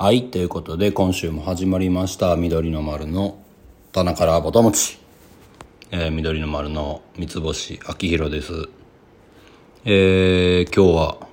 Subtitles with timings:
[0.00, 3.36] はい、ということで今週も始まりました緑の丸の
[3.90, 4.96] 棚からぼたもち。
[5.90, 8.68] えー、緑の丸の三つ星秋広です。
[9.84, 11.26] えー、今日は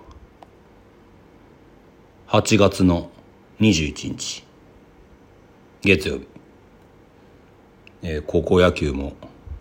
[2.28, 3.12] 8月の
[3.59, 4.43] 21日
[5.83, 6.27] 月曜日、
[8.01, 9.13] えー、高校野球も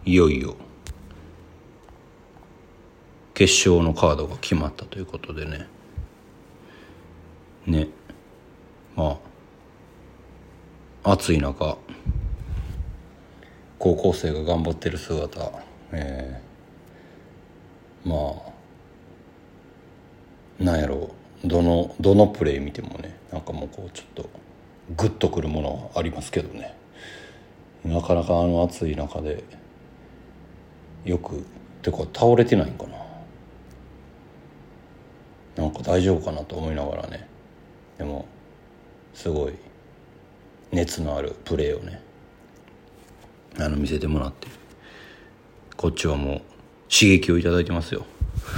[0.07, 0.57] いよいよ
[3.34, 5.66] 決勝のカードが決まったということでね
[7.66, 7.89] ね
[8.97, 9.35] まあ。
[11.07, 11.77] 暑い中
[13.79, 15.53] 高校生が頑張ってる姿、
[15.93, 18.43] えー、ま
[20.61, 21.11] あなんやろ
[21.45, 21.46] う。
[21.46, 24.31] どのどのプレー見てもねなんかもうこうちょっと
[24.96, 26.75] グッとくるものはありますけどね。
[27.85, 29.45] なかなかあの暑い中で
[31.04, 31.45] よく
[31.82, 32.87] てか倒れてないんか
[35.56, 35.65] な。
[35.65, 37.29] なんか大丈夫かなと思いながらね。
[37.98, 38.25] でも
[39.14, 39.55] すごい。
[40.73, 42.03] 熱のあるプレーをね。
[43.59, 44.48] あの見せてもらって。
[45.77, 46.43] こっちはもう
[46.91, 48.05] 刺激を頂いてますよ。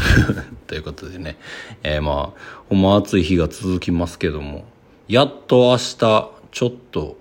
[0.66, 1.36] ということでね、
[1.82, 4.64] えー、まあほんま暑い日が続きますけども。
[5.08, 7.16] やっと明日ちょっと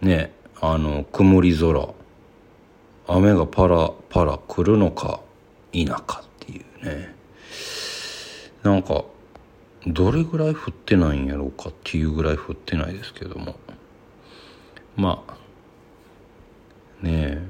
[0.00, 1.88] ねあの曇り空。
[3.06, 5.20] 雨がパラパラ来るのか
[5.72, 7.14] 否かっていうね。
[8.62, 9.04] なんか
[9.86, 13.56] どれぐらい降ってないんやろうかっていうぐらい降ってないですけども。
[14.96, 15.34] まあ
[17.02, 17.42] ねえ、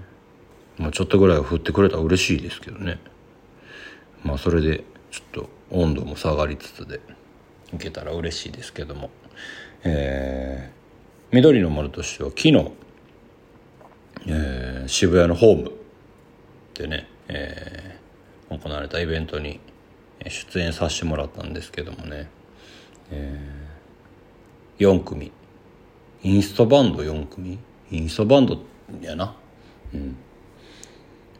[0.78, 2.98] まあ、ちょっとぐらいは降ってくれたら嬉しいですけどね。
[4.24, 7.00] まあそれでちょっと温度も下がりつつで
[7.72, 9.10] いけたら嬉しいですけども。
[9.86, 12.72] えー、緑の丸としては昨日、
[14.27, 15.72] えー、渋谷のホーム
[16.72, 19.60] でね、えー、行われたイベントに
[20.28, 22.28] 出演させてもらったんですけどもね、
[23.11, 25.33] えー、4組。
[26.22, 27.58] インストバンド4組？
[27.91, 28.58] インストバンド
[29.02, 29.36] やな。
[29.92, 30.17] うん。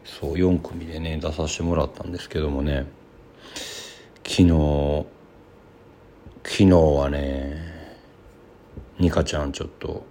[0.03, 2.85] そう4組でね出させてもらったんですけどもね。
[4.23, 5.05] 昨日
[6.43, 7.57] 昨日はね
[8.99, 10.05] ニカちゃんちょっと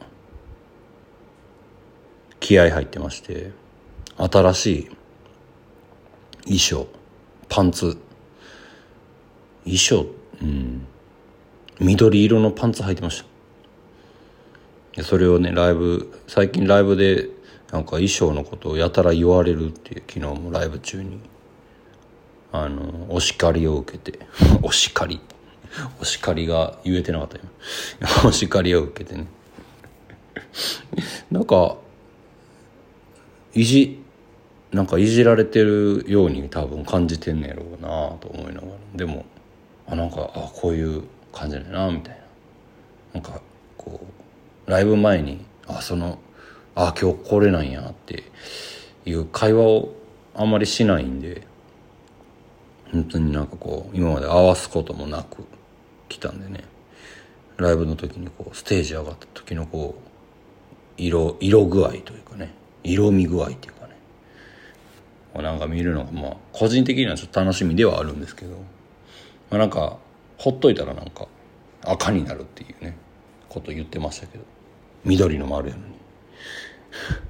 [2.40, 3.52] 気合入ってまして
[4.16, 4.90] 新しい
[6.44, 6.86] 衣装
[7.48, 7.96] パンツ
[9.64, 10.06] 衣装
[10.42, 10.86] うん。
[11.80, 13.24] 緑色のパンツ履いてまし
[14.96, 15.02] た。
[15.02, 17.28] それをねライブ最近ライブで
[17.72, 21.20] なんか衣装のことをやたら言われるっていう昨日もライブ中に。
[22.52, 24.20] あのお叱りを受けて。
[24.62, 25.20] お叱り。
[26.00, 27.48] お叱りが言えてなかった今
[28.28, 29.26] お叱りを受けてね。
[31.32, 31.76] なんか
[33.54, 34.00] いじ
[34.70, 37.88] なんかいじられてるように多分感じてんねやろうな
[38.20, 38.72] と思いながら。
[38.94, 39.24] でも
[39.86, 42.24] あなんかあこういう感じだなみたいな。
[43.14, 43.40] なんか
[43.76, 44.00] こ
[44.66, 46.18] うライブ前にあその
[46.74, 48.24] あ今日これなんやって
[49.04, 49.94] いう会話を
[50.34, 51.46] あんまりしないんで
[52.90, 55.44] 本当になんかこう今まで合わすこともなく
[56.08, 56.64] 来たんでね。
[57.56, 62.52] ライブの時にこうステージ上がった時のこう色色具合というかね。
[62.82, 63.94] 色味具合っていうかね。
[65.42, 68.56] なんか見るのがまあ個人的にはちょっと楽しみではあるんですけど、
[69.54, 69.98] まあ、なんか
[70.36, 71.28] ほっといたらなんか
[71.84, 72.96] 赤になるっていうね
[73.48, 74.42] こと言ってましたけど。
[75.04, 75.94] 緑の丸やのに。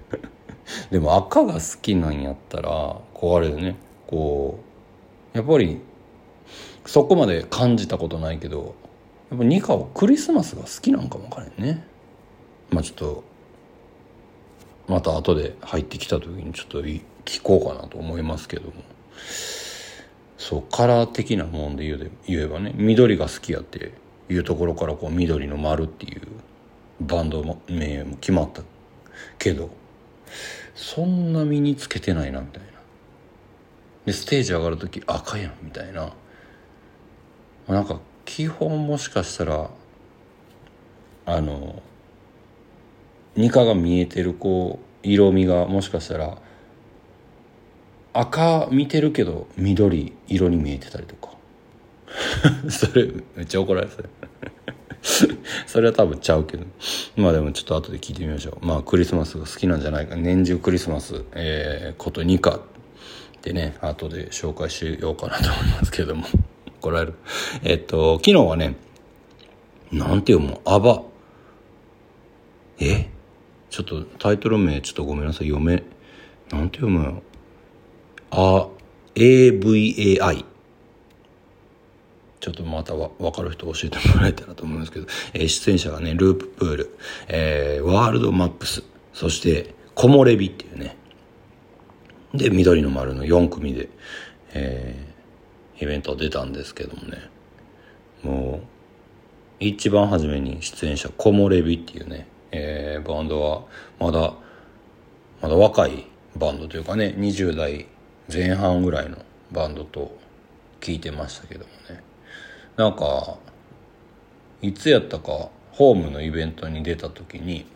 [0.91, 3.77] でも赤が好きなんやったらこうあれでね。
[4.07, 4.59] こ
[5.35, 5.81] うやっぱり
[6.87, 8.75] そこまで感じたことないけど
[9.31, 11.87] やっぱニカはクリスマスが好きなんかもわからんね。
[12.71, 13.25] まあちょっと
[14.89, 17.03] また後で入ってきた時にちょっと聞
[17.43, 18.73] こうかなと思いますけども。
[20.45, 21.85] そうカラー的なもんで
[22.27, 23.95] 言えばね緑が好きやって
[24.29, 26.21] いうところからこう緑の丸っていう
[27.01, 28.61] バンド名も決まった。
[29.39, 29.71] けど
[30.75, 32.69] そんな身につけてないなみたいな。
[34.05, 36.13] でステージ上がる時赤やんみたいな。
[37.67, 39.71] なんか基本もしかしたら
[41.25, 41.83] あの
[43.35, 46.37] ニカが見えてるこう色味がもしかしたら
[48.15, 51.35] 赤見てるけど緑色に見えてたりとか。
[52.71, 54.09] それめっちゃ怒られてる
[55.67, 56.65] それは多分ちゃうけど。
[57.17, 58.65] まあでもちょっと後で聞いてみましょう。
[58.67, 60.17] まあクリスマスが好きなんじゃないか。
[60.17, 62.61] 年中クリスマス、えー、ことニカ
[63.43, 66.25] でね後で紹介しようかなと思いますけども。
[66.81, 67.15] 怒られる。
[67.65, 68.77] えっと昨日はね
[69.91, 71.03] なんて読むアバ。
[72.79, 73.09] え？
[73.71, 75.49] ちょっとタイトル名ちょっとごめんなさい。
[75.49, 75.83] 読め。
[76.53, 77.23] なんて読むの？
[78.37, 78.69] あ
[79.15, 80.45] AVAI
[82.41, 86.99] ちょっとまたわ分かる人教えてもらえたらと思うんですけど、えー、出演者がねループプール、
[87.29, 88.83] えー、ワールドマップス。
[89.13, 90.97] そして木漏れ日っていうね。
[92.35, 93.89] で緑の丸の4組で、
[94.53, 97.31] えー、イベント出たんですけどもね。
[98.25, 98.67] もう
[99.61, 103.63] 一番初めに出演者木漏れ日っていうね、えー、バンドは
[104.01, 104.35] まだ
[105.41, 106.07] まだ若い
[106.37, 107.87] バンドというかね20代
[108.33, 109.19] 前半ぐらいの
[109.53, 110.17] バンドと
[110.81, 112.03] 聞いてましたけどもね。
[112.77, 113.37] なんか
[114.63, 117.67] いつやったかホームのイベントに出た時に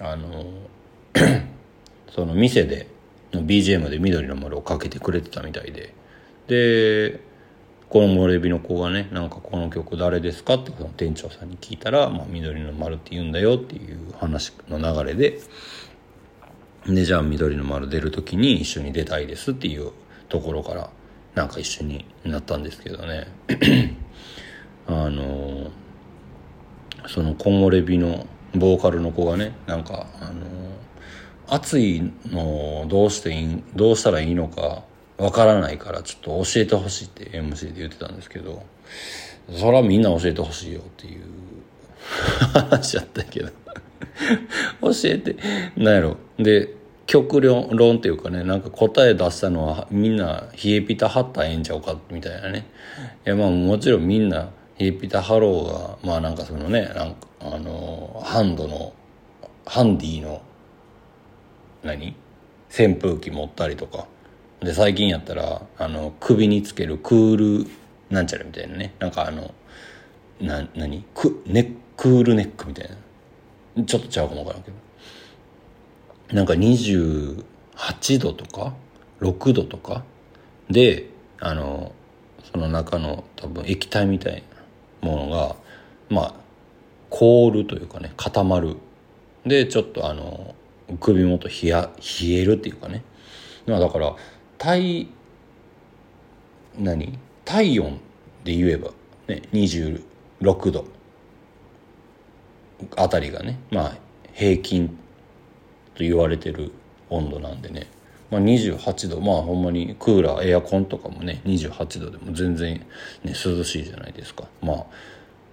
[0.00, 0.44] あの
[2.14, 2.88] その店で
[3.32, 5.94] の BGM で緑の丸をかけてくれてたみたいで。
[6.46, 7.20] で
[7.88, 15.38] この漏れ日の子がねなんかこの曲誰ですかってその店長さんに聞いたら「まあ、緑の丸って言うんだよ」っていう話の流れで
[16.88, 19.90] でじゃあ緑の丸出る時に一緒に出たいですっていう
[20.28, 20.90] ところから
[21.34, 23.26] なんか一緒になったんですけどね。
[24.86, 25.70] あの
[27.08, 30.46] その木漏れ日のボーカルの子がねなんかあの
[31.48, 33.34] 暑いのをどうして
[33.74, 34.84] どうしたらいいのか
[35.18, 38.64] わからないからちょっと教えてほしいって MC で言ってたんですけど
[39.50, 41.24] それはみんな教えてほしいよっていう
[42.70, 43.50] 話やったけど。
[44.80, 45.36] 教えて。
[45.76, 46.16] なんやろ。
[46.38, 46.74] で
[47.06, 52.66] 極論論っていうかねなんか答え出したのはみんな冷えピタ貼ったらええんちゃうかみたいなね。
[53.24, 58.92] いやまあもちろんみんな冷えピタ貼ろうがまあなんかそのねなんかあのハンドの
[59.64, 60.42] ハンディの
[61.84, 62.16] 何？
[62.68, 64.06] 扇風機持ったりとか。
[64.60, 67.70] で最近やったらあの首につけるクール
[68.10, 68.94] なんちゃらみたいなね。
[68.98, 69.54] なんかあの
[70.40, 71.04] な何？
[71.14, 72.96] クネクールネックみたいな。
[73.84, 74.76] ちょっとちゃうかもわからんけど。
[76.32, 77.44] なんか28
[78.18, 78.74] 度とか
[79.20, 80.02] 6度とか
[80.68, 81.08] で
[81.38, 81.92] あの
[82.50, 84.42] その中の多分液体みたい
[85.02, 85.56] なものが
[86.08, 86.34] まあ
[87.10, 88.76] 凍るというかね固まる。
[89.44, 90.56] でちょっとあの
[90.98, 93.04] 首元冷や冷えるっていうかね。
[93.66, 94.16] まあだから
[94.58, 95.08] 体
[96.78, 97.18] 何？
[97.44, 98.00] 体温
[98.42, 98.90] で言えば
[99.28, 100.02] ね26
[100.72, 100.95] 度。
[102.96, 103.96] あたりがねまあ
[104.32, 106.72] 平均と言われてる
[107.08, 107.86] 温度なんでね、
[108.30, 109.20] まあ、28度。
[109.20, 112.84] まあほんまにクーラーエアコンとかもね28度でも全然、ね、
[113.24, 114.44] 涼しいじゃないですか。
[114.62, 114.86] まあ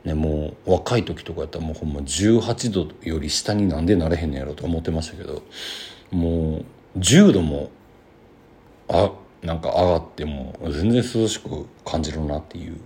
[0.03, 5.43] ねもう若い時とかやったらもうほんま18度より下になんでなれへんのやろと思ってましたけど
[6.11, 6.63] も
[6.95, 7.71] う10度も
[8.89, 9.11] あ
[9.41, 12.77] なんか上がっても全然涼しく感じるなっていう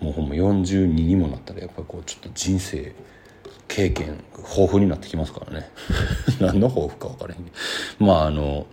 [0.00, 2.94] もうほんま42にもなったらやっぱりこうちょっと人生
[3.76, 5.68] 経験豊富になってきますからね。
[6.40, 7.50] 何の抱負か分からへんけ
[8.00, 8.06] ど。
[8.06, 8.66] まああの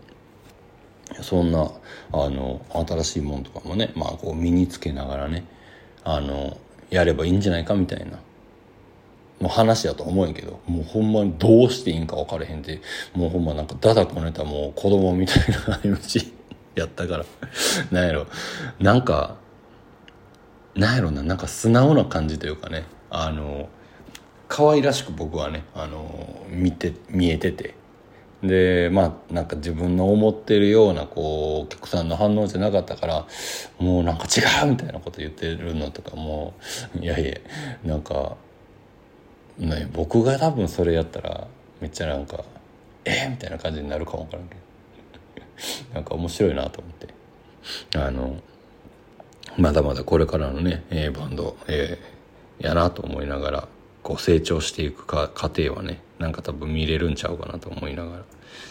[1.21, 1.69] そんな
[2.13, 5.43] あの新しいもんとかもね、まあ、こう身につけながらね
[6.05, 6.57] あの
[6.89, 8.17] やればいいんじゃないかみたいな
[9.41, 12.79] もう話やと思うんやけどもうほんまにどうしていいんか分からへんって
[13.13, 16.31] もうほんまなんかだだこねたもう子供みたいな MC
[16.75, 17.25] やったから。
[17.91, 18.25] なんやろ。
[18.79, 19.35] なんか
[20.75, 23.67] なんやろななんか素直な感じというかねあの
[24.53, 27.73] 可愛らしく僕はねあの見て見えてて。
[28.43, 33.25] でまあなんか自分の思ってるようなこうお客さんの反応じゃなかったから
[33.79, 36.53] もうなんか違うみたいなこと言ってるのとかも
[36.99, 37.37] いやいや
[37.85, 38.35] なんか、
[39.57, 41.47] ね、僕が多分それやったら
[41.79, 42.43] めっちゃなんか
[43.05, 44.61] えみたいな感じになるかもわからんけど。
[45.95, 47.07] なんか面白いなと思って。
[47.97, 48.35] あの
[49.57, 53.67] まだまだこれからのね、えー、バンド、えー、やなと思いながら
[54.03, 58.23] こう成長していくか過程はねなんか多分見れるんちゃうかなと思いながら。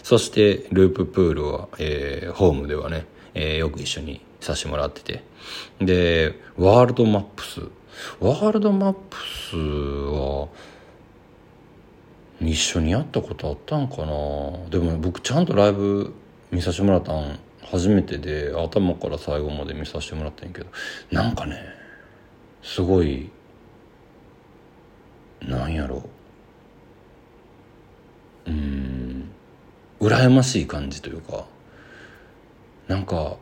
[0.03, 5.25] そしてループプールは、えー、ホームではね、えー、よく一緒にさせてもらってて。
[5.81, 7.61] でワールドマップス。
[8.21, 9.17] ワールドマップ
[9.51, 10.49] スは
[12.41, 14.07] 一緒にやったことあったんかな。
[14.71, 16.13] でも僕ちゃんとライブ
[16.51, 17.39] 見させてもらったん
[17.73, 20.67] 初めてで頭から最後まで見させてもらったんやけど
[21.11, 21.57] なんかね
[22.63, 23.31] すごい
[25.47, 26.03] なんやろ。
[28.47, 29.31] ううん。
[30.01, 31.45] 羨ましい感じというか
[32.89, 33.37] なんか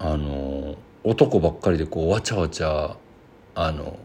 [0.00, 2.96] あの男ばっかりでこうわちゃわちゃ
[3.54, 3.98] あの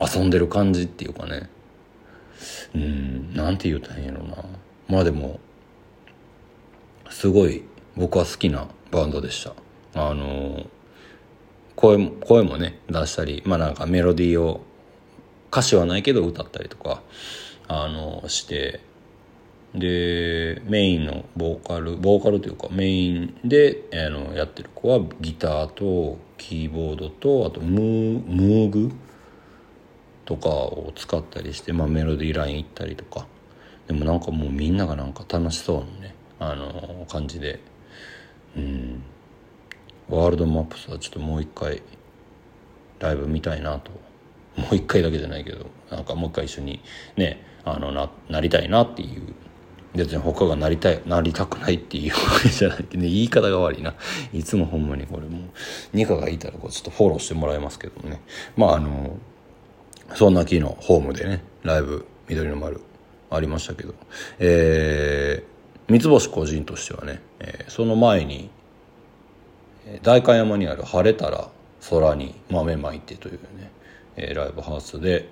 [0.00, 1.50] 遊んでる感じっていうかね。
[2.74, 3.34] うん。
[3.34, 4.36] なんて言うたらいいんやろな。
[4.88, 5.38] まあでも
[7.10, 7.64] すごい
[7.96, 9.54] 僕は好きなバンドでした。
[9.94, 10.66] あの
[11.74, 14.62] 声も声もね出したりまあなんかメロディーを
[15.50, 17.02] 歌詞はないけど歌ったりとか
[17.68, 18.80] あのして
[19.74, 28.92] でメインのボーカルボーカルというかメインであのやってる子はギターとキーボードとあとムームーグ
[30.24, 33.26] とかを使ったりして、まあ、メロディーライン行ったりとか。
[33.86, 37.60] でもなんかもうみんながなんか楽しそうなねあの感じで。
[38.54, 39.02] うん。
[40.10, 41.82] ワールドマップスはちょっともう一回
[42.98, 43.90] ライブ見たいなと
[44.58, 46.80] もう一回だけじゃないけどなんかもう一回一緒に
[47.16, 49.34] ねあのななりたいなっていう。
[49.94, 52.84] 別に他がなりたいなりたくないっていうわけじゃない。
[52.84, 53.94] けど、ね、言い方が悪いな。
[54.34, 55.40] いつもほんまにこれもう
[55.94, 58.20] ニカがいたらこうちょっとフォローしてもらいますけどね。
[58.54, 59.16] まああの
[60.14, 62.82] そんな日のホームでねライブ緑の丸
[63.30, 63.94] ありましたけど。
[64.38, 68.50] えー、三つ星個人としてはね、えー、その前に
[70.02, 71.48] 代官山にある「晴れたら
[71.88, 73.67] 空に豆まいて」というね、
[74.18, 75.28] えー、ライブハウスで、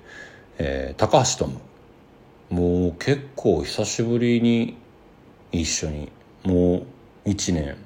[0.58, 1.60] えー、高橋とも。
[2.48, 4.76] もう結構久しぶりに
[5.50, 6.12] 一緒に。
[6.44, 6.86] も
[7.24, 7.76] う1年。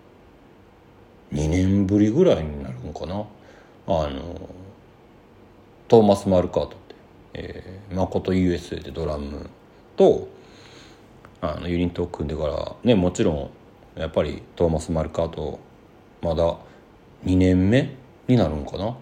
[1.33, 3.25] 2年ぶりぐらいになるのかな。
[3.87, 4.49] あの
[5.89, 6.95] トーマス・マルカートって、
[7.35, 9.49] えー、誠 USA でドラム
[9.97, 10.29] と
[11.41, 13.51] あのユニットを組んでからねもちろん
[13.97, 15.59] やっぱりトーマス・マルカート
[16.23, 16.57] まだ
[17.25, 17.97] 2年目
[18.29, 18.97] になるんかな。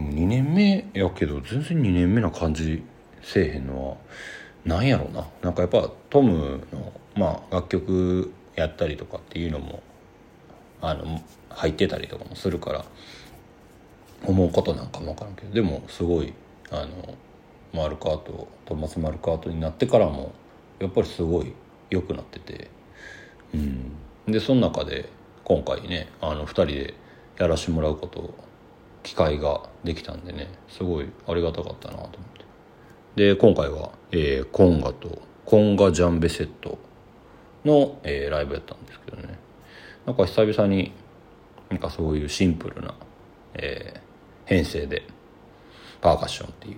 [0.00, 2.82] も2年目やけど全然2年目な感じ
[3.22, 3.96] せえへんのは
[4.64, 5.26] なんやろうな。
[5.42, 9.82] なんかやっぱトムの、まあ、楽曲やったりとかっていうのも
[10.82, 12.84] あの入ってたりとかもするから
[14.24, 16.32] 思うことなんかも分からんけどでもすごい
[16.70, 17.14] あの
[17.72, 20.32] マルカートトマス・マルカートになってからも
[20.78, 21.52] やっぱりすごい
[21.88, 22.68] 良くなってて
[23.54, 23.92] うん。
[24.26, 25.08] でその中で
[25.44, 26.94] 今回ねあの2人で
[27.38, 28.34] やらしてもらうこと
[29.02, 32.20] 機会ができたんでねすごいありがたかったなと思って。
[33.16, 36.78] で今回は、えー、コンガとコンガジャンベセット
[37.64, 39.38] の、えー、ライブやったんですけどね。
[40.06, 40.92] なんか久々に
[41.68, 42.94] なんかそういうシンプルな、
[43.54, 45.02] えー、編成で
[46.00, 46.76] パーカッションっていう。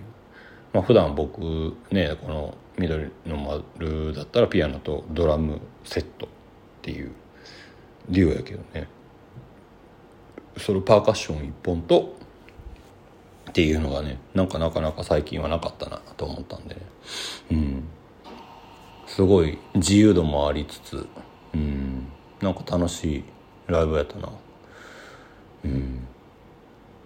[0.73, 6.29] まあ普段僕ねこの緑の丸だったらピアノとドラムセットっ
[6.81, 7.11] ていう
[8.09, 8.87] デュオやけどね。
[10.57, 12.15] そのパーカッション1本と
[13.49, 16.81] っていうのがねなんかなかなか最近はなかったなと思ったんでね。
[17.51, 17.83] うん。
[19.07, 21.07] すごい自由度もありつつ
[21.53, 22.07] うん。
[22.41, 23.23] なんか楽しい
[23.67, 24.29] ライブやったな。
[25.65, 26.07] うん。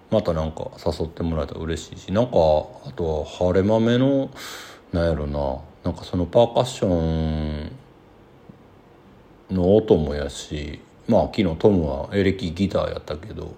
[0.10, 2.34] またなんか誘ってもらえたら嬉しいしなんかあ
[2.96, 4.30] とは晴れ豆の
[4.94, 5.60] なんやろな。
[5.84, 7.72] なんかそのパーカッション
[9.52, 13.56] の音もやしまあ昨日トムはエレキギターやったけど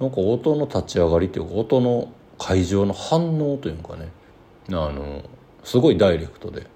[0.00, 4.08] なんか音の立ち上がりっていうか音の会場の反応というかね
[4.68, 5.22] あの
[5.64, 6.66] すごいダイレクトで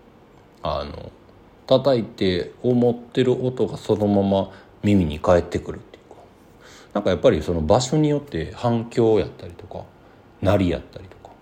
[0.62, 1.12] あの
[1.66, 4.50] 叩いて思ってる音がそのまま
[4.82, 6.20] 耳に返ってくるっていうか
[6.94, 9.84] なんかやっぱりその場所によって反響やったりとか
[10.40, 11.32] 鳴りやったりとか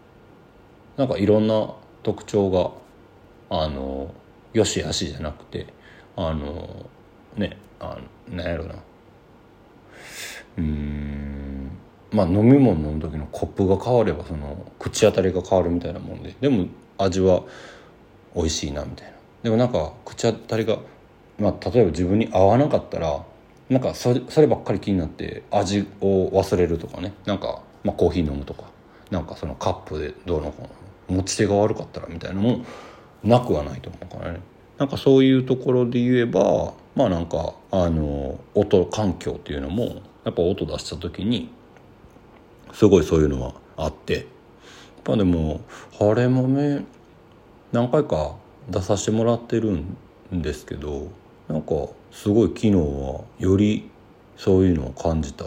[0.97, 2.71] なんかいろんな特徴が
[3.59, 4.14] あの
[4.52, 5.67] よしあしじゃなくて
[6.17, 6.87] あの
[7.37, 8.75] ねあなんやろな。
[10.59, 11.71] うん。
[12.13, 16.35] まあ飲み物飲む時のコップが変わればその口当たりが変わるみたいなもんで。
[16.41, 16.67] でも
[16.99, 17.43] 味は
[18.35, 19.15] 美味しいなみたいな。
[19.43, 20.79] でもなんか口当たりが、
[21.39, 23.25] まあ、例えば自分に合わなかったら
[23.69, 27.15] なんかそれそればっかり気になって味を忘れるとかね。
[27.25, 28.65] なんか、まあ、コーヒー飲むとか。
[29.11, 30.69] なんかそのカップでどうのこ
[31.09, 31.19] うの。
[31.19, 32.65] 持ち手が悪かったらみたいなのも
[33.25, 34.41] なくはないと思うからね。
[34.81, 41.51] なんかそういうところで言えばまあなんかあの音環境っていうのもやっぱ音出した時に
[42.73, 44.15] すごいそういうのはあって。
[44.15, 45.63] やっぱでも
[45.99, 46.85] 晴れ豆
[47.73, 48.37] 何回か
[48.69, 49.97] 出させてもらってるん
[50.31, 51.09] ですけど
[51.49, 53.91] なんかすごい昨日はより
[54.37, 55.47] そういうのを感じた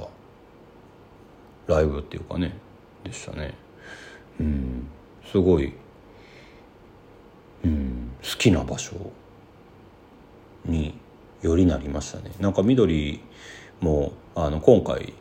[1.68, 2.58] ライブっていうかね
[3.04, 3.54] でしたね。
[4.40, 4.88] うん。
[5.32, 5.74] すごい、
[7.64, 8.96] うん、好きな場所
[10.66, 10.98] に
[11.42, 12.32] よりなりましたね。
[12.40, 13.22] なんか緑
[13.82, 15.14] もあの今回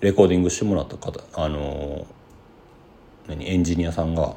[0.00, 2.06] レコーディングしてもらった方あの
[3.28, 4.34] 何エンジニアさんが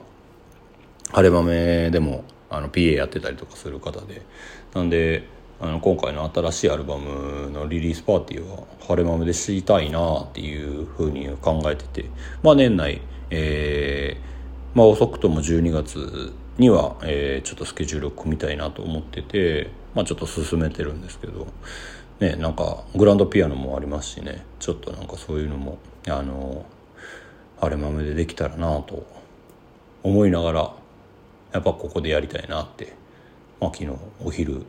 [1.12, 4.22] 晴れ豆でもあの PA やってたりとかする方で。
[4.74, 5.24] なんで
[5.60, 12.10] あの今回の新しいアルバムのリリースパーティーは晴れ豆で知りたいなっていうふうに考えてて。
[12.44, 19.85] まあ年内えー、まあ遅くとも12月には、えー、ちょっとスケジュールを組みたいなと思ってて。
[19.96, 21.48] まあちょっと進めてるんですけど
[22.20, 24.46] ねなんかグランドピアノもありますしね。
[24.60, 26.66] ちょっとなんかそういうのもあの
[27.60, 29.06] 晴れ豆でできたらなと
[30.04, 30.74] 思いながら
[31.54, 32.94] やっぱここでやりたいなって
[33.60, 34.66] まあ、昨日お昼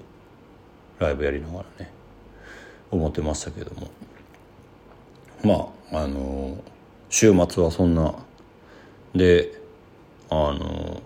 [0.98, 1.90] ライブやりながらね
[2.90, 3.90] 思ってましたけども。
[5.44, 6.56] まああの
[7.10, 8.14] 週末はそんな
[9.14, 9.60] で
[10.30, 11.02] あの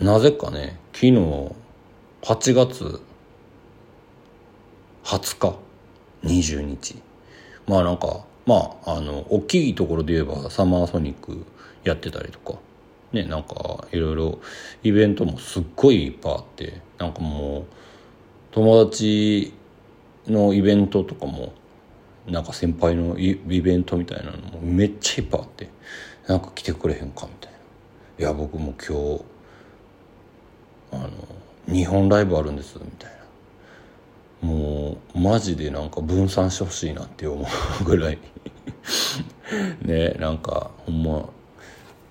[0.00, 1.12] なぜかね昨日
[2.22, 3.02] 8月
[5.06, 5.56] 20日。
[6.24, 6.96] 20日。
[7.68, 11.46] まあなんかまああの大きいところで言えばサマーソニック
[11.84, 12.58] やってたりとか。
[13.12, 14.40] ねなんかいろいろ
[14.82, 17.64] イベントもすっごいいっぱいあってなんかもう
[18.50, 19.54] 友達
[20.26, 21.52] のイベントとかも
[22.26, 25.70] なんか先輩のイベントみたいなのもめっちゃいっぱいあって
[26.26, 27.58] なんか来てくれへんかみたいな。
[28.18, 29.24] いや僕も今日
[30.90, 31.10] あの
[31.72, 33.15] 日本ライブあるんですみたいな。
[34.40, 37.46] もうマジでなんか分散してほしいなって思
[37.80, 38.18] うぐらい。
[39.82, 41.28] ねなんかほんま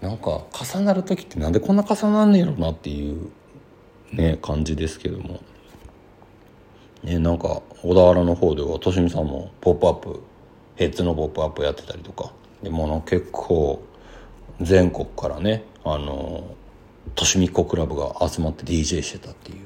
[0.01, 3.29] なんか重なる時ってなんでこんな重なんねやろなっていう
[4.11, 5.39] ね感じですけども。
[7.03, 10.19] ねなんか小田原の方ではとしみさんも「ポップアップ
[10.75, 12.31] ヘッズの「ポップアップやってたりとか。
[12.63, 13.83] でもの結構
[14.59, 16.43] 全国からねあの
[17.13, 19.57] としみっこクラブが集まって DJ してたっていう。
[19.57, 19.61] い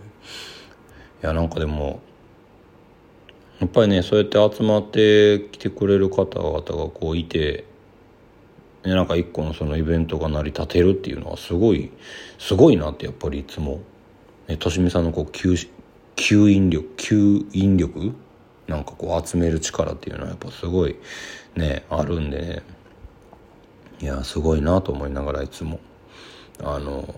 [1.22, 2.01] やなんかでも
[3.60, 7.66] やっぱりねそうやって集まってきてくれる方々がこういて
[8.84, 11.92] ね、なんか一個のそのイベントが成り立てるっていうのはすごい
[12.38, 13.82] すごいなってやっぱりいつも、
[14.48, 15.70] ね、としみさんのこう吸
[16.16, 18.13] 吸引力吸引力
[18.68, 20.96] なんかこう集める力っていうのはやっぱすごい
[21.56, 22.63] ねあるんでね。
[24.01, 25.82] いやすごいなと思いながらいつも
[26.63, 27.16] あの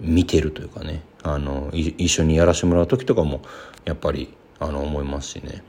[0.00, 1.02] 見てるというかね。
[1.22, 3.42] あの一緒にやらしてもらう時とかも
[3.84, 5.62] やっぱりあの思いますしね。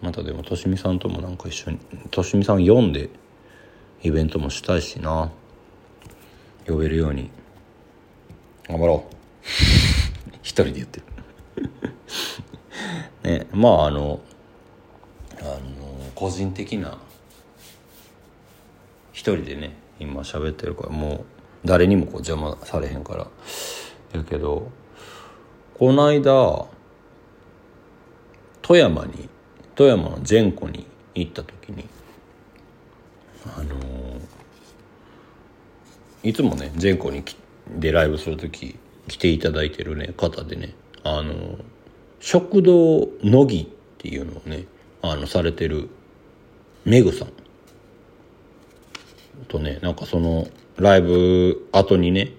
[0.00, 1.78] またでもとしみさんともなんか一緒に
[2.10, 3.10] としみさん読んで
[4.02, 5.30] イベントもしたいしな。
[6.66, 7.30] 呼べるように。
[8.68, 9.14] 頑張ろう。
[10.42, 11.06] 一人で言ってる。
[13.40, 14.20] ねまああの
[15.40, 15.58] あの
[16.14, 16.98] 個人的な
[19.12, 21.24] 一人でね今喋ってるからもう
[21.64, 23.26] 誰にもこう邪魔されへんから。
[24.12, 24.70] やけど
[25.78, 26.66] この間
[28.68, 29.30] 富山に
[29.76, 31.88] 富山の善湖に行った時に
[33.56, 33.74] あの
[36.22, 37.24] いつもね全校に
[37.78, 38.78] でライブする時
[39.08, 41.56] 来ていただいてるね方でねあの
[42.20, 44.66] 食堂乃木っていうのをね
[45.00, 45.88] あのされてる
[46.84, 47.28] メグさん。
[49.48, 52.34] とねなんかそのライブ後にね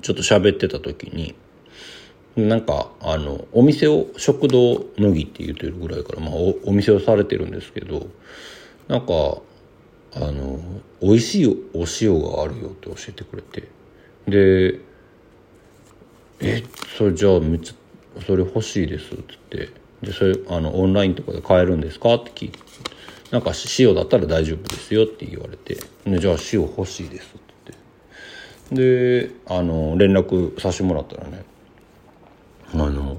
[0.00, 1.34] ちょっと喋ってた時に
[2.36, 8.06] なんかあのお店を食堂乃木って言ってるぐらいから、まあ、おお店をされてるんですけど
[8.88, 9.38] なんか
[10.14, 10.60] あの
[11.00, 13.68] 美味しいお塩があるよって教えてくれて。
[14.28, 14.80] で
[16.40, 16.62] 「え
[16.98, 19.68] それじゃあめっちゃそれ欲しいです」っつって。
[20.02, 22.58] でそれあのオンラインとかで買えるんですかって聞いて
[23.30, 25.76] 「なんか塩だったら大丈夫ですよ」って言われて。
[26.04, 27.72] で「じゃあ塩欲しいです」って
[28.70, 28.80] 言っ
[29.20, 29.28] て。
[29.28, 31.44] であの連絡させてもらったらね
[32.74, 33.18] あの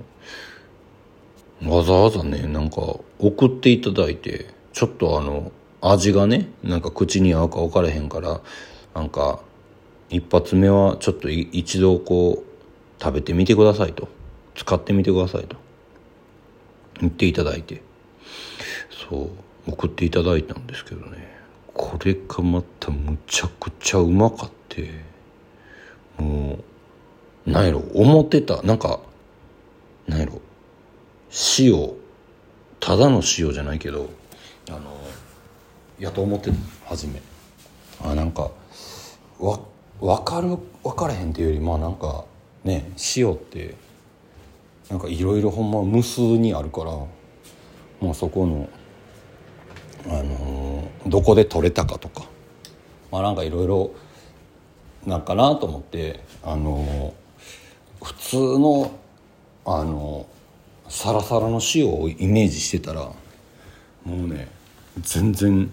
[1.63, 2.81] わざわざねなんか
[3.19, 8.41] 送っていただいてちょっとあの味がねなんか口に合うか分からへんから
[8.93, 9.39] なんか
[10.09, 14.07] 一発目はちょっと一度こう食べてみてくださいと。
[14.55, 15.55] 使ってみてくださいと。
[16.99, 17.81] 言っていただいて。
[19.09, 19.29] そ
[19.67, 21.37] う送っていただいたんですけどね。
[21.73, 24.89] これがまたむちゃくちゃうまかって
[26.17, 26.57] も
[27.45, 28.61] うなんやろ思ってた。
[28.63, 28.99] なんか
[30.07, 30.41] なんやろ。
[31.59, 31.91] 塩。
[32.79, 34.09] ただの塩じゃないけど
[34.69, 34.79] あの
[35.99, 37.21] やと思ってた初め。
[38.03, 38.51] あなんか
[39.39, 39.59] わ
[39.99, 42.25] 分かる分からへんっていうよりまあなんか
[42.63, 43.75] ね塩って
[44.89, 46.91] なんかいろいろほんま無数にあるから
[47.99, 48.69] まあそこの
[50.05, 52.25] あのー、どこで取れたかとか。
[53.11, 53.91] まあなんかいろいろ
[55.05, 58.91] なんかなと思ってあのー、普通の
[59.67, 60.25] あの、
[60.89, 63.15] サラサラの塩をイメージしてたらも
[64.05, 64.47] うね
[65.01, 65.69] 全然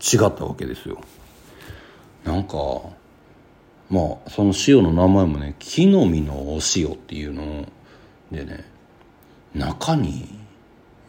[0.00, 1.00] 違ったわけですよ。
[2.24, 2.56] なんか
[3.90, 7.66] まあその塩の名前もね木の実のお塩っていうの
[8.30, 8.64] でね
[9.54, 10.38] 中に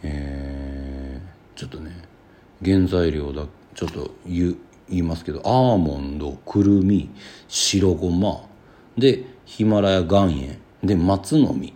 [0.06, 1.92] えー、ちょっとね
[2.64, 4.58] 原材料だちょっと言
[4.90, 7.10] 言いますけどアーモンドくるみ
[7.48, 8.42] 白ごま
[8.98, 11.74] でヒマラヤ岩塩で松の実。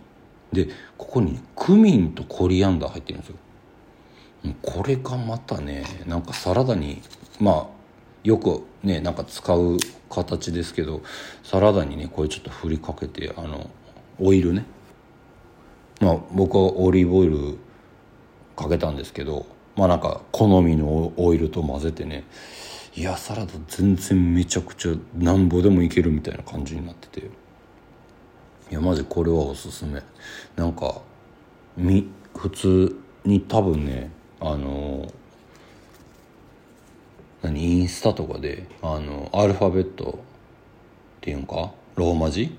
[0.52, 3.36] でここに、ね、クミンとコリアンダー入ってるんですよ。
[4.62, 7.02] これがまたねなんかサラダに
[7.40, 7.66] まあ
[8.24, 9.76] よくねなんか使う
[10.08, 11.02] 形ですけど
[11.42, 13.68] サラダにねこれちょっと振りかけてあの
[14.18, 14.64] オイルね。
[16.00, 17.58] まあ僕はオリーブオイル
[18.56, 22.24] かけたんですけどまあなんか好みのオイルと混ぜてね
[22.94, 27.30] いやサラダ全然めちゃくちゃなんぼでもいけるみたいな感じになってて。
[28.70, 30.02] いやマジこれはおすすめ。
[30.56, 31.00] なんか
[31.76, 35.10] み普通に多分ねあの
[37.42, 40.18] 何インスタとかであのアルファベット
[41.18, 42.56] っていうんかローマ字？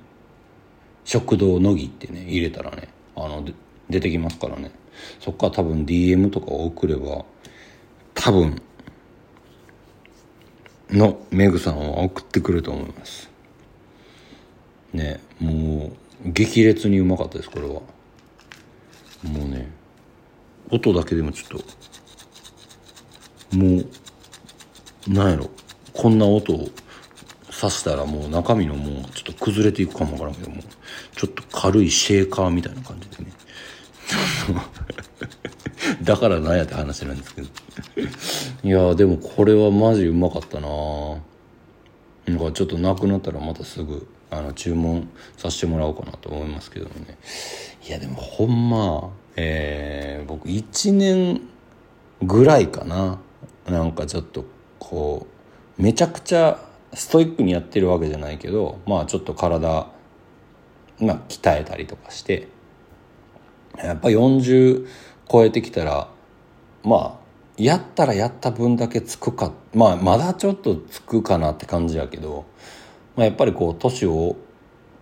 [1.05, 3.45] 食堂のぎってね入れたらねあの
[3.89, 4.71] 出てきますからね。
[5.19, 7.23] そっから多分 DM とかを送れば
[8.15, 8.61] 多分
[10.89, 13.28] のメグさんは送ってくると思います。
[14.93, 15.91] ねも
[16.25, 17.81] う激烈にうまかったですこれは。
[19.23, 19.69] もうね
[20.71, 21.61] 音だけでもちょっ
[23.49, 25.49] ともうなんやろ
[25.93, 26.69] こんな音を
[27.51, 30.61] 刺したらもう中身のもうちょっと崩れていくかもわからんけども
[31.15, 33.31] ちょっと軽いシェーカーみたいな感じでね。
[36.03, 37.47] だからなんやって話なんですけど。
[38.63, 40.67] いやでもこれはマジうまかったな
[42.27, 47.17] なんかちょっとなくなったらまたすぐあの注文させてもらおうかなと思いますけどもね。
[47.87, 51.41] いやでもほんまえー、僕1年
[52.21, 53.19] ぐらいかな。
[53.69, 54.45] なんかちょっと
[54.79, 55.27] こ
[55.77, 56.59] うめちゃくちゃ
[56.93, 59.87] ストイックにやってるわけじゃないけどまあちょっと体
[60.99, 62.47] まあ鍛えたりとかして
[63.77, 64.87] やっぱ40
[65.31, 66.09] 超えてきたら
[66.83, 67.19] まあ
[67.57, 72.45] やったらやった分だけつくかまあまだちょっとつくかなって感じやけど、
[73.15, 74.35] まあ、やっぱりこう年を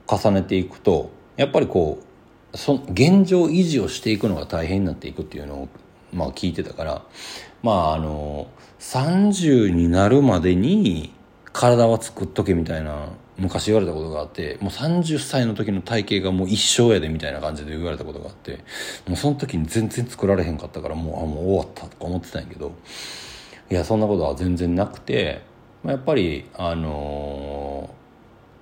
[0.08, 2.00] 重ねていくとやっぱりこ
[2.54, 5.70] うそ現状維持をしていくのが大変になっていくっていうのを
[6.13, 7.06] まあ聞いてたから
[7.62, 8.48] まああの
[8.80, 11.13] 30になるまでに
[11.52, 18.63] 体は作っとけみたいな昔言われたことがあってもう30歳の時の体型がもう一生やでみたいな感じで言われたことがあって
[19.08, 22.74] もうその時に全然作られへんかったからもうあもう終わったとか思ってたんやけど
[23.70, 25.41] いやそんなことは全然なくて
[25.88, 27.89] まやっぱりあの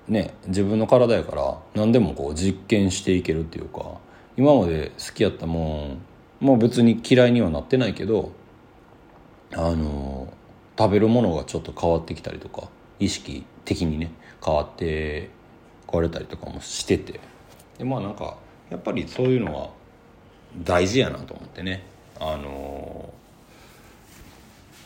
[0.08, 3.98] ー、ね自分の体やから何でもこう実験していけるっていうか
[4.36, 5.98] 今まで好きやったも
[6.40, 8.30] んもう別に嫌いにはなってないけど
[9.52, 12.68] あのー、食べるものがちょっと変わってきたりとか
[13.00, 14.12] 意識的にね
[14.44, 15.30] 変わって
[15.88, 17.20] これたりとかもしてて
[17.78, 18.36] でまあなんか
[18.70, 19.70] やっぱりそういうのは
[20.62, 21.84] 大事やなと思ってね。
[22.18, 23.12] あの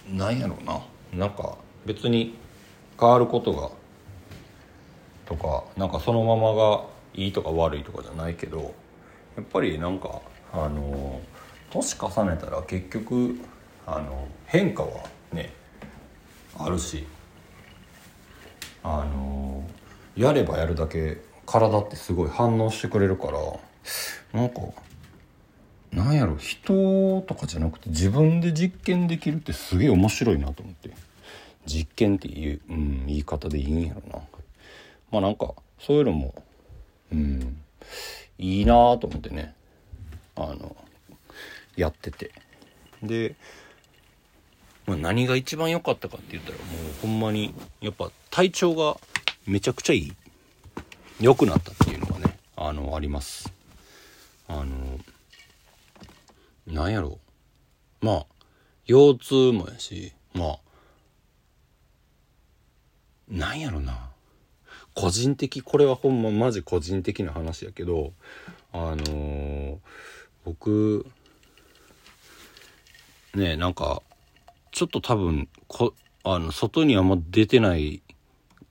[0.08, 0.80] ー、なんやろうな。
[1.12, 2.34] なんか別に
[2.98, 3.70] 変わることが
[5.26, 8.74] とかなんかそのままがいいとか悪いとかじゃないけど
[9.36, 10.20] やっぱりなんか
[10.52, 11.20] あの、
[11.70, 13.38] 年重ねたら結局
[13.86, 15.52] あの変化はね
[16.58, 17.06] あるし
[18.82, 19.64] あの
[20.16, 24.60] やればやるだけ体ってすごい反応してくれるからなんか
[25.92, 30.90] なんやろ人とかじゃなくて自分で実験できるってすげえ面白いなと思って。
[31.70, 34.18] 実験っていう、うん、言い方でいいんやろな。
[35.12, 36.34] まあなんかそういうのも
[37.12, 37.62] うん
[38.38, 39.54] いいなと思ってね。
[40.34, 40.76] あの
[41.76, 42.32] やってて。
[43.02, 43.36] で
[44.86, 46.66] まあ、何が一番良かったかって言ったらもう
[47.02, 48.98] ほんまにやっぱ体調が
[49.46, 50.12] めちゃくちゃいい。
[51.20, 53.52] 良くなったっていうのがねあのあります。
[54.48, 54.98] あの
[56.66, 57.20] なんやろ。
[58.02, 58.26] うまあ
[58.86, 60.58] 腰痛もやしまあ
[63.30, 64.10] なんやろな。
[64.94, 68.12] 個人的これはほんまマジ個人的な話やけど
[68.72, 69.78] あのー、
[70.44, 71.06] 僕
[73.34, 74.02] ねなんか
[74.72, 78.02] ちょっと多分こあの外にあんま出てない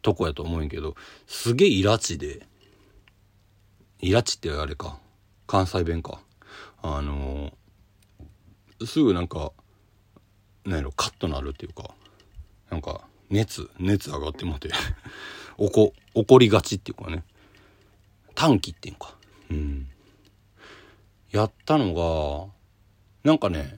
[0.02, 0.96] とこやと思うんやけど
[1.26, 2.46] すげえイラチで
[4.02, 4.98] イラチってあれか
[5.48, 6.20] 関西弁か。
[6.82, 9.52] あのー、すぐなんか
[10.64, 11.94] なんやろカッとなるっていうか
[12.70, 14.70] なんか熱熱上がってもて。
[15.58, 17.24] 怒怒りがちっていうかね。
[18.36, 19.16] 短期っていうか。
[19.52, 19.90] うん。
[21.32, 22.52] やったのが
[23.24, 23.78] なんかね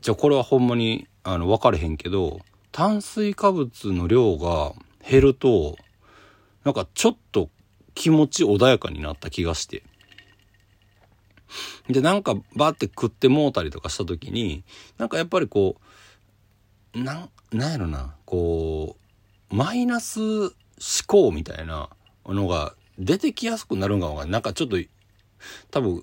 [0.00, 2.40] じゃあこれはほんまにあの分かれへんけど
[2.72, 4.72] 炭水化物の量が
[5.08, 5.76] 減ると
[6.64, 7.48] なんかちょっと
[7.94, 9.82] 気持ち穏やかになった気がして。
[11.88, 14.64] でなんかバーって食ってもうたりとかした時に
[14.98, 15.82] なんかやっぱりこう
[16.96, 18.96] なんなんやろなこ
[19.50, 20.50] うマイナス思
[21.06, 21.90] 考みたいな
[22.24, 24.78] のが出てきやすくなるんかもなんかちょっと
[25.70, 26.02] 多分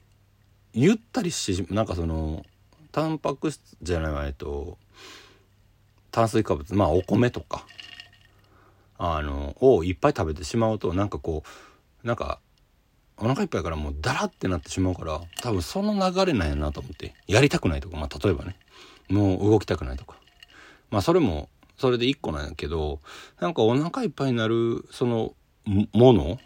[0.73, 2.45] ゆったりしてなんかその
[2.91, 4.77] タンパク質じゃないえっと
[6.11, 7.65] 炭水化物まあお米とか
[8.99, 11.43] あのをいっぱい食べてしまうとなんかこ
[12.03, 12.39] うなんか
[13.17, 17.13] お腹いっぱいからもうダラってなってしまうから多分その流れなんやなと思って。
[17.27, 18.55] やりたくないとかまあ例えばね。
[19.09, 20.17] もう動きたくないとか。
[20.93, 23.01] まあそれもそれで一個なんやけど
[23.39, 25.33] なんかお腹いっぱいになるその
[25.65, 26.37] もの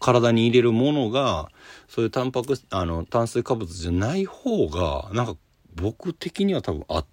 [0.00, 1.48] 体に入れるものが
[1.86, 5.36] そういうタンパクあの炭水化物じゃない方がなんか
[5.76, 7.06] 僕的には多分合っ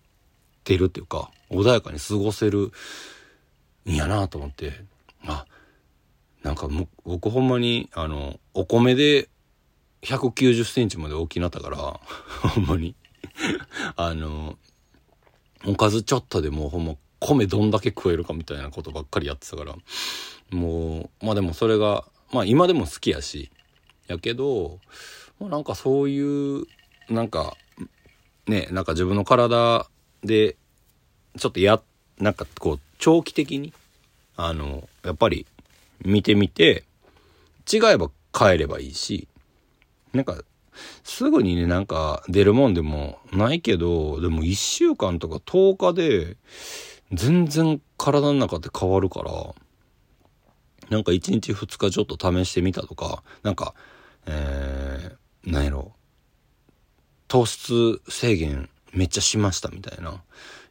[0.64, 2.72] てるっていうか穏やかに過ごせる
[3.86, 4.74] んやなと思って
[5.28, 5.46] あ
[6.42, 6.68] なんか
[7.04, 9.30] 僕ほんまにあのお米で
[10.02, 11.78] 190センチまで大きなったから
[12.50, 12.96] ほんまに。
[13.96, 14.58] あの
[15.66, 19.76] おかずちょっとでもうほんま米どんだけ食えるかみたいなことばっかりやってたから。
[20.52, 23.52] もうまあでもそれがまあ今でも好きやし。
[24.12, 24.80] やけど
[25.40, 26.66] もうなんかそういう
[27.10, 27.56] なんか
[28.48, 29.88] ねなんか自分の体
[30.24, 30.56] で
[31.38, 31.82] ちょっとや
[32.20, 33.74] なんかこう長期的に
[34.36, 35.46] あのやっぱり
[36.04, 36.84] 見てみて
[37.72, 39.28] 違えば変えればいいし
[40.14, 40.38] なんか
[41.04, 46.38] すぐにねなんか出るもんでもないけどでも1週間とか10日で
[47.12, 49.32] 全然体の中って変わるから
[50.90, 53.74] なんか1日2日ちょっと試してみたとかなんか
[54.26, 55.94] えー、なんやろ
[57.28, 60.22] 糖質制限めっちゃしましたみたいな。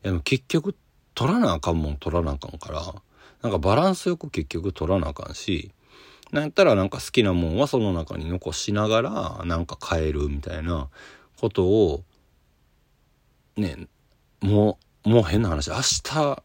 [0.04, 0.76] いや結局
[1.14, 2.94] 取らなあかんもん取らなあかんから、
[3.42, 5.72] なんかバランスよく結局取らなあかんし、
[6.32, 10.88] なんやったらなんか好きなもんはその中に残しながらなんか変えるみたいな
[11.40, 12.04] ことを、
[13.56, 13.88] ね、
[14.40, 16.42] もう、もう変な話、明日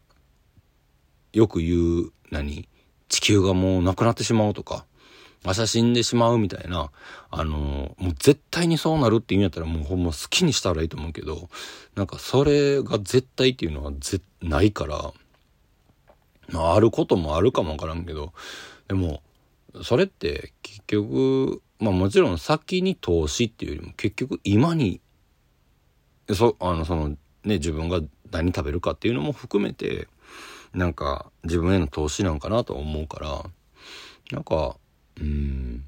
[1.32, 2.68] よく言う何
[3.08, 4.84] 地球がもうなくなってしまうとか、
[5.44, 6.90] 明日死んでしまうみたいな、
[7.30, 11.48] あの、もう絶対にそうなるって言うんやったらもうほんま好きにしたらいいと思うけど、
[11.94, 15.12] なんかそれが絶対っていうのはぜないから、
[16.48, 18.32] まああることもあるかもわからんけど、
[18.88, 19.22] でも、
[19.82, 25.00] それって結局、まあもちろん先に投資っていうよりも結局今に、
[26.32, 30.08] そ、あのそのね、自分が何食べるかっていうのも含めて、
[30.74, 33.44] なんか自分への投資なんかなと思うから、
[34.32, 34.76] なんか
[35.20, 35.84] うん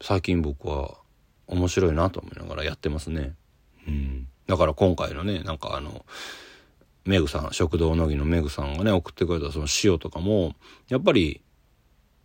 [0.00, 0.98] 最近僕は
[1.46, 3.34] 面白いなと思いながらやってますね。
[3.86, 6.04] うん、だから今回のねなんかあの
[7.04, 10.54] メグさん食堂のぎのメグさんがね送ってくれたその塩とかも
[10.88, 11.42] やっぱり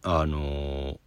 [0.03, 0.99] あの、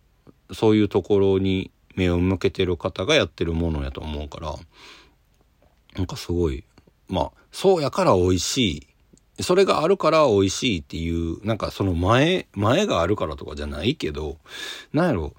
[0.53, 4.55] そういうところに目を向けてる方がやってるものやと思うから
[5.95, 6.65] なんかすごい
[7.09, 8.87] まあそうやから美味しい
[9.41, 14.37] それがあるから美味しいっていう、なんかその前、前があるからとかじゃないけど、
[14.93, 15.35] なんやろ、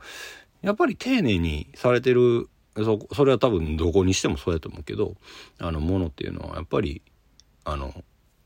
[0.61, 5.15] やっぱり丁寧にされてる、そ、それは多分どこにしてもそうやと思うけど、
[5.59, 7.01] あの、ものっていうのはやっぱり、
[7.65, 7.93] あの、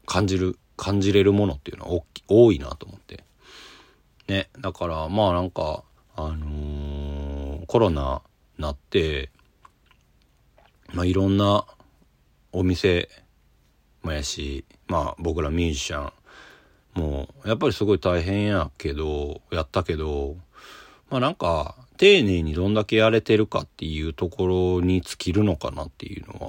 [0.06, 3.24] 感じる、感じれるものっていうのは多いなと思って。
[4.28, 5.84] ね、だからまあなんか、
[6.16, 8.22] あのー、コロナ
[8.58, 9.30] なって、
[10.94, 11.66] まあいろんな
[12.52, 13.10] お店
[14.04, 16.14] もやし、まあ僕らミュージシャン
[16.98, 20.36] もやっぱりすごい大変やけどやったけど
[21.10, 26.48] まあなんか丁寧にどんだけやれてるかっていうところに尽きるのかなっていうの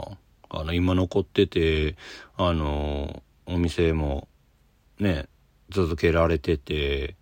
[0.51, 1.97] はあの今残ってて
[2.37, 4.29] あのお店も
[4.99, 5.27] ね
[5.71, 7.15] 続けられてて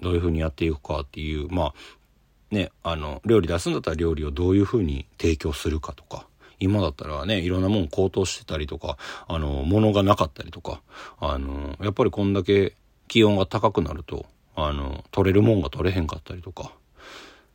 [0.00, 1.74] どういうふうにやっていくかっていうまあ
[2.50, 6.26] ねあの料理出すんだったら料理をどういうふうに提供するかとか
[6.60, 10.82] 今だったらね、いろんなもん高騰してたりとか、あの、物がなかったりとか、
[11.18, 12.76] あの、やっぱりこんだけ
[13.08, 16.72] 気温が高くなると、あの、取れるもんが取れへんかったりとか、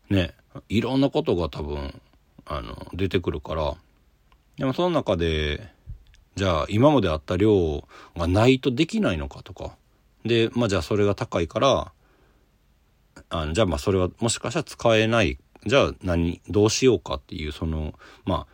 [0.10, 0.34] ね、
[0.70, 2.02] いろんなことが多分、
[2.46, 3.76] あの、出てくるから、
[4.58, 5.70] でもその中で、
[6.36, 9.76] じゃあ今まであった量がないとできないのかとか、
[10.26, 11.92] で、まあじゃあそれが高いから、
[13.30, 17.94] あじゃあまあそれはもしかしたら使えない、じゃあ何、どうしようかっていう、その、
[18.26, 18.46] ま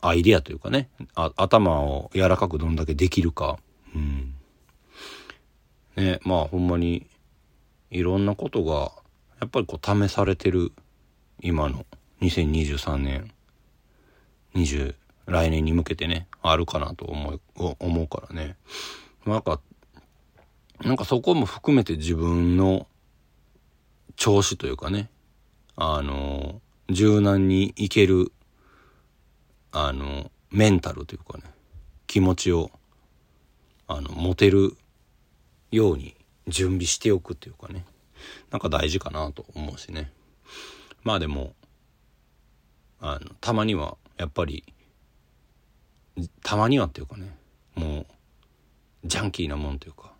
[0.00, 3.58] あ、アイデアというかね、頭を柔らかくどんだけできるか。
[3.94, 4.34] うん。
[5.96, 7.06] ね、まあほんまに、
[7.90, 8.92] いろんなことが、
[9.40, 10.72] やっぱりこう試されてる、
[11.40, 11.86] 今の
[12.20, 13.30] 2023年、
[14.54, 14.94] 20、
[15.26, 17.40] 来年に向けてね、あるかなと思う、
[17.78, 18.56] 思うからね。
[19.24, 19.60] なんか、
[20.82, 22.86] なんかそこも含めて自分の
[24.16, 25.10] 調子というかね、
[25.76, 28.32] あの、柔軟にいける
[29.72, 31.44] あのメンタルというかね。
[32.06, 32.70] 気持ちを
[33.88, 34.76] あの持てる
[35.72, 36.14] ように
[36.46, 37.84] 準備しておくっていうかね。
[38.52, 40.12] なんか大事かなと思うしね。
[41.02, 41.54] まあでも
[43.00, 44.62] あのたまにはやっぱり
[46.44, 47.36] たまにはっていうかね。
[47.74, 48.06] もう
[49.04, 50.13] ジャンキーなもんというか。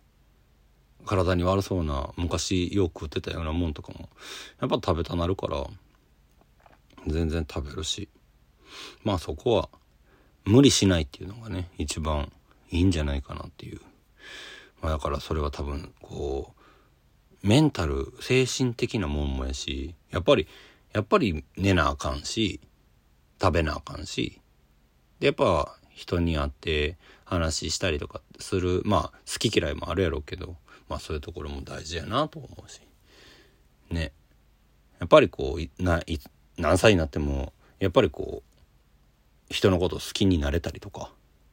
[1.05, 4.09] 体に悪そうな昔よく食ってたようなもんとかも
[4.59, 5.65] やっぱ食べたなるから
[7.07, 8.09] 全然食べるし。
[9.03, 9.69] まあそこは
[10.45, 12.31] 無理しないっていうのがね一番
[12.69, 13.79] いいんじゃないかなっていう、
[14.81, 16.53] まあ、だからそれは多分こ
[17.43, 20.47] うメンタル精神的なもんもやしやっぱり
[20.93, 22.59] やっぱり寝なあかんし
[23.41, 24.41] 食べなあかんし
[25.19, 30.55] でやっぱ人に会って話したりとかするまあ好き嫌いもあるやろうけど
[30.89, 32.81] まあそういうところも大事やなと思うし。
[33.89, 34.11] ね。
[34.99, 36.19] やっぱりこうない
[36.57, 38.43] 何歳になってもやっぱりこ
[39.49, 41.11] う人のこと好きになれたりとか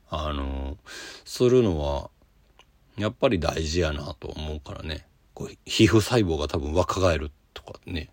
[0.09, 0.77] あの
[1.25, 2.11] するのは
[2.97, 5.07] やっぱり大事やなと思うからね。
[5.35, 8.11] こう皮膚細胞が多分若返るとかね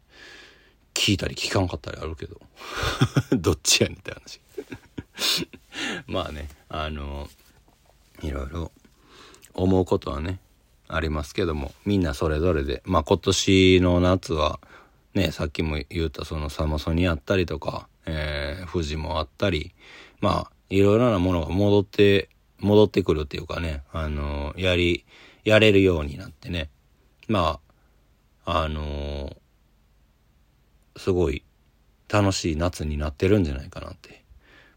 [0.94, 2.40] 聞いたり聞かんかったりあるけど。
[3.38, 4.40] どっちやねんって話。
[6.08, 7.30] まあねあの
[8.22, 8.72] いろいろ
[9.54, 10.40] 思うことはね
[10.90, 14.60] ありますけどもみんなそれぞれでまあ今年の夏は
[15.14, 19.74] ねさっきも言ったそのサマソニあったりとか、えー、富士もあったり
[20.20, 25.06] まあいろいろなものが戻って戻ってくるっていうかねあのやり
[25.46, 26.70] やれるようになってね。
[27.28, 27.60] ま
[28.46, 29.36] ああの
[30.98, 31.44] すごい
[32.12, 34.24] 楽しい夏になってるんじゃないかなって。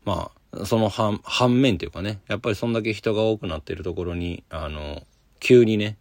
[0.04, 5.02] まあその反反面というかねやっぱりそんだけ人が多くなってるところにあの
[5.40, 5.96] 急にね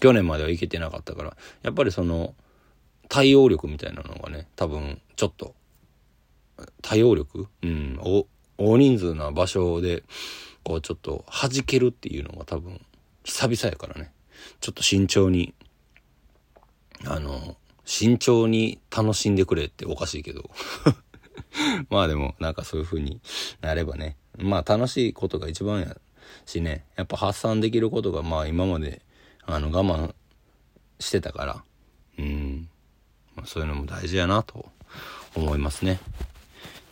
[0.00, 2.34] 去年までは行けてなかったからやっぱりその
[3.08, 5.54] 対応力みたいなのがね多分ちょっと
[6.82, 7.48] 対応力？
[7.62, 8.26] うんお
[8.58, 10.02] 大人数な場所で
[10.64, 12.80] こうちょっと弾けるっていうのが多分
[13.24, 14.12] 久々やからね。
[14.60, 15.54] ちょっと慎重に
[17.04, 20.50] あの慎重に楽しんでくれっておかしいけど。
[21.90, 23.20] まあでもなんかそういう風に
[23.60, 24.16] なればね。
[24.38, 25.96] まあ楽しいことが一番や
[26.46, 26.84] しね。
[26.96, 29.02] やっぱ発散できることがまあ今まで
[29.46, 30.14] あの我慢
[30.98, 31.64] してたから。
[32.18, 32.68] うん。
[33.34, 34.66] まあ、そういうのも大事やなと
[35.34, 36.00] 思いますね。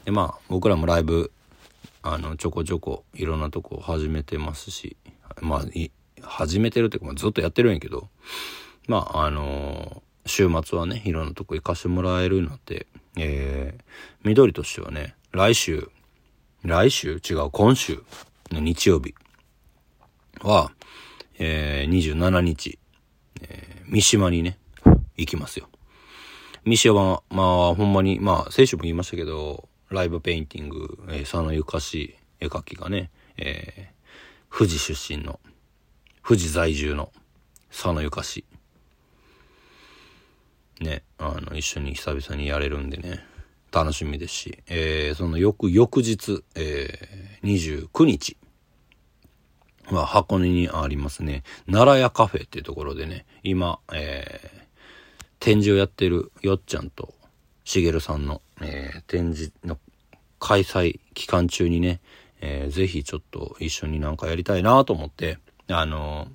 [0.05, 1.33] でまあ僕らもライブ
[2.03, 4.97] あのちょこちょこいろんなとこ始めてますし
[5.41, 5.65] まあ
[6.21, 8.09] 始めてるっていうか、まあ、ずっとやってるんやけど
[8.87, 12.87] まああのー、週末はねいろんなとこ行かしてもらえるようになって
[13.17, 13.83] えー、
[14.25, 15.89] 緑としてはね来週
[16.65, 17.21] 来週？
[17.29, 18.03] 違う今週
[18.51, 19.15] の日曜日
[20.41, 20.73] は、
[21.47, 22.79] えー、27日、
[23.43, 24.57] えー、三島にね
[25.19, 25.69] 行きますよ。
[26.65, 35.39] 三島は、まあ、ほんまに、まあ、先週も言いましたけど、ライブペインティング、えー、佐野ゆかし絵描きがね、えー、富士出身の、
[36.27, 37.13] 富士在住の
[37.71, 38.47] 佐野ゆかし。
[40.81, 43.23] ね、あの、一緒に久々にやれるんでね、
[43.71, 48.39] 楽しみですし、えー、その翌、翌日、えー、29日
[49.91, 54.65] は箱根にありますね、奈良屋カフェっていうところでね、今、えー、
[55.41, 57.13] 展示をやってるよっちゃんと
[57.65, 59.79] しげるさんの、えー、展示の
[60.39, 62.01] 開催期間中にね、
[62.41, 66.29] えー、ぜひちょっと一緒になんかやりたいなと思って、あのー、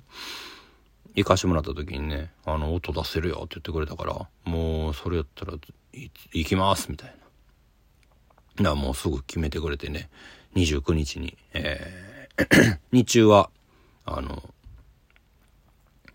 [1.16, 5.54] 行かしてもらった時にね、あの、音出せるよって言ってくれたから、もう、それやったら、
[5.92, 7.14] 行きますみたいな。
[7.14, 10.08] だからもうすぐ決めてくれてね、
[10.54, 12.09] 29日に、えー
[12.92, 13.50] 日中は、
[14.04, 14.42] あの、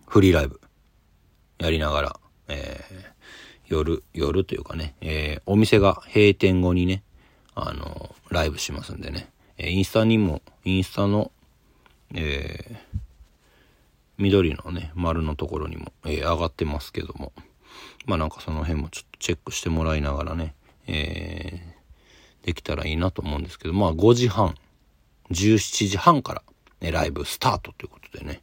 [0.08, 0.60] フリーライブ
[1.60, 7.04] やりながら、えー、夜、夜というかね、えー、お店が閉店後にね、
[7.54, 11.32] あの、ライブしますんでね、えーインスタにも、インスタの、
[12.14, 13.00] えー
[14.18, 17.34] 緑のね、丸のところにも、えー上がってますけども、
[18.06, 20.56] まあなんかその辺もちょっとチェックしてもらいながらね、
[20.88, 21.76] えー
[22.46, 24.56] できたらいいなと思うんですけど、まあ5時半、
[25.32, 26.44] 17時半から、
[26.82, 28.42] ね、ライブスタートということでね、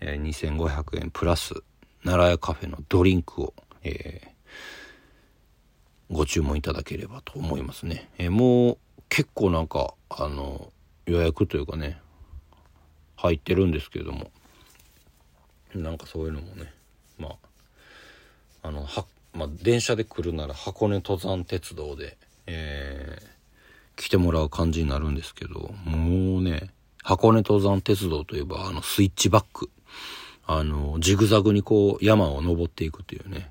[0.00, 1.54] え2500円プラス、
[2.04, 8.08] 奈良屋カフェのドリンクを、えー、ご注文いただければと思いますね。
[8.18, 10.72] えー、もう結構なんかあの
[11.06, 12.00] 予約というかね
[13.16, 14.30] 入ってるんですけども
[15.74, 16.72] なんかそういうのもね
[17.18, 17.36] ま
[18.62, 23.26] ああのは、まあ、電車で来るなら箱根登山鉄道で、えー、
[23.96, 26.70] 来てもらう感じになるんですけどもうね
[27.02, 29.70] 箱根登山鉄道といえばあのスイッチバック
[30.48, 33.50] あの、ジグザグにこう山を登っていくっていうね、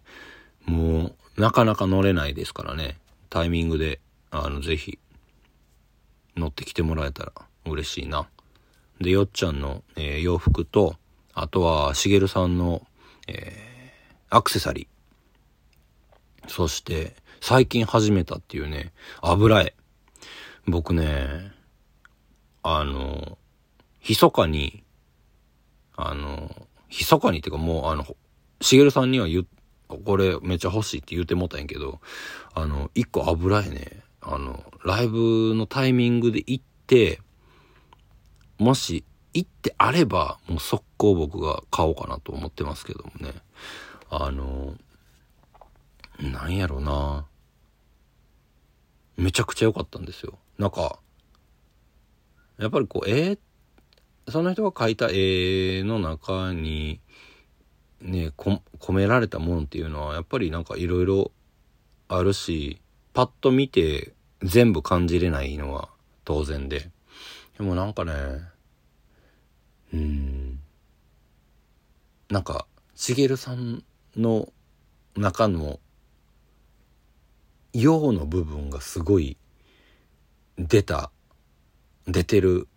[0.66, 2.98] もうなかなか乗れないですからね、
[3.30, 4.00] タイミングで、
[4.32, 4.98] あの、ぜひ
[6.38, 7.34] 乗ってきてもらえたら
[7.66, 8.28] 嬉しいな。
[9.02, 10.96] で、よっちゃんの、えー、洋服と、
[11.34, 12.82] あとは、しげるさんの、
[13.28, 16.50] えー、アクセサリー。
[16.50, 19.76] そして、最近始めたっていうね、油絵。
[20.68, 21.52] 僕ね、
[22.64, 23.38] あの、
[24.08, 24.84] 密かに、
[25.96, 28.06] あの、密かにっていうかもう、あの、
[28.62, 29.46] しげるさんには言
[29.88, 32.00] これめっちゃ欲しいって言うてもたんやけど、
[32.54, 37.20] あの、一個油絵ね、あの、ライブのタイミングで行って、
[38.58, 39.04] もし
[39.34, 43.34] 行ってあれば、もう速攻僕が買おうかなと思ってますけどもね。
[44.10, 44.76] あの、
[46.20, 47.26] なんやろな。
[49.18, 50.38] めちゃくちゃ良かったんですよ。
[50.58, 51.00] なんか、
[52.58, 53.38] やっぱりこう、絵、
[54.30, 57.02] その人が描いた絵の中に、
[58.02, 58.62] ね、込
[58.94, 61.32] められたもんっていうのは、やっぱりなんかいろいろ
[62.08, 62.80] あるし、
[63.14, 65.90] パッと見て全部感じれないのは
[66.24, 66.92] 当然で。
[67.58, 68.14] でもなんかね、
[69.94, 70.60] うん、
[72.30, 73.84] なんか、しげるさん
[74.16, 74.52] の
[75.16, 75.80] 中の
[77.74, 79.38] 陽の部分がすごい
[80.58, 81.12] 出た
[82.08, 82.68] 出てる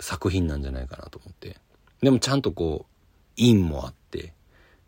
[0.00, 1.56] 作品なんじゃないかなと思って。
[2.02, 4.32] でもちゃんとこう陰もあって。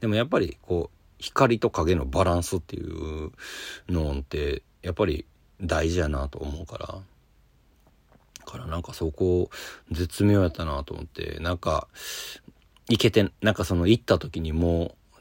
[0.00, 3.30] でもやっぱりこう光と影のバランスっていう
[3.88, 5.26] のってやっぱり
[5.60, 6.98] 大事やなと思うから。
[8.44, 9.50] からなんかそこ
[9.92, 11.38] 絶妙やったなと思って。
[11.40, 11.88] なんか
[12.88, 15.16] 行けてなんかその行った時にもう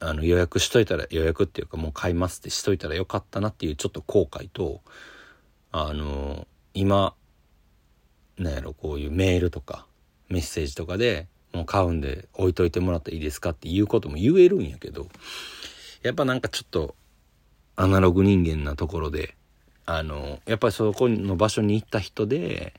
[0.00, 4.80] あの予約しといたら予約っていうかもう買いますってしといたらよかったなっていうちょっと後悔と
[5.72, 7.14] あの今
[8.38, 9.86] なんやろこういうメールとか
[10.28, 15.08] メッセージとかでもう買うんで置いといてもらっていいですかっていうことも言えるんやけど
[16.02, 16.94] やっぱなんかちょっと
[17.76, 19.36] アナログ人間なところで
[19.86, 22.74] あのやっぱりそこの場所に行った人で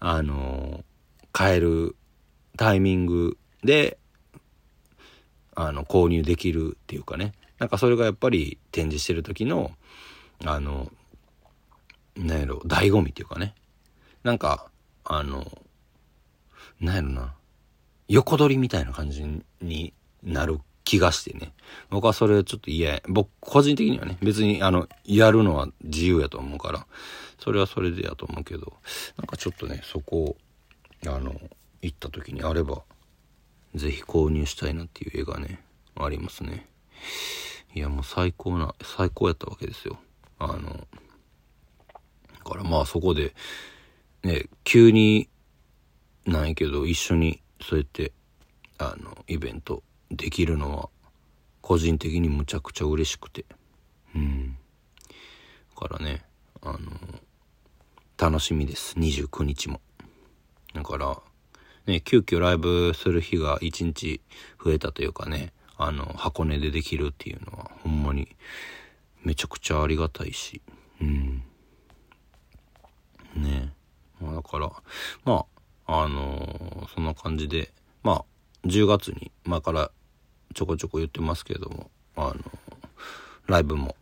[0.00, 0.84] あの
[1.32, 1.96] 買える
[2.56, 3.98] タイミングで
[5.56, 7.32] あの購入できるっていうかね。
[7.58, 9.70] なんかそれがやっぱり展示してる時の
[10.44, 10.90] あの
[12.16, 13.54] なんやろ醍醐味っていうかね
[14.22, 14.70] なんか
[15.04, 15.46] あの、
[16.80, 17.34] なんやろな、
[18.08, 19.22] 横取りみたいな感じ
[19.60, 19.92] に
[20.22, 21.52] なる気がしてね。
[21.90, 23.02] 僕はそれちょっと嫌や。
[23.06, 26.86] 僕、個人的にはね、別にあの、やるのは自由やと思うから、
[27.38, 28.72] それはそれでやと思うけど、
[29.18, 30.36] なんかちょっとね、そこを、
[31.06, 31.38] あの、
[31.82, 32.82] 行った時にあれば、
[33.74, 35.62] ぜひ購入したいなっていう絵がね、
[35.96, 36.66] ありますね。
[37.74, 39.98] いや、もう最高な、最高やったわけですよ。
[40.38, 40.86] あの、
[42.44, 43.34] からまあそこで、
[44.22, 45.28] ね、急に
[46.26, 48.12] ないけど一緒にそうやって
[48.78, 50.88] あのイベントできるのは
[51.60, 53.44] 個人的にむちゃくちゃ嬉しくて。
[54.14, 54.56] うん。
[55.74, 56.24] からね
[56.62, 56.78] あの
[58.16, 58.94] 楽しみです。
[58.98, 59.80] 29日も。
[60.72, 61.18] だから
[61.86, 64.20] ね急遽ライブする日が1日
[64.64, 68.28] 増えたというかねあの箱根でできるっていうのはほんまに
[69.22, 70.62] めちゃくちゃありがたいし。
[71.00, 71.42] うん。
[73.36, 73.72] ね。
[74.20, 74.70] まあ、だから、
[75.24, 75.44] ま
[75.86, 77.72] あ、あのー、そんな感じで、
[78.02, 78.24] まあ、
[78.66, 79.90] 10月に前から
[80.54, 82.38] ちょこちょこ言ってますけれども、あのー、
[83.46, 83.96] ライブも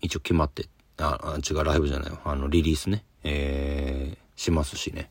[0.00, 0.68] 一応決まって、
[0.98, 5.10] あ、違う、ライブじゃないあの、リリースね、えー、しますしね。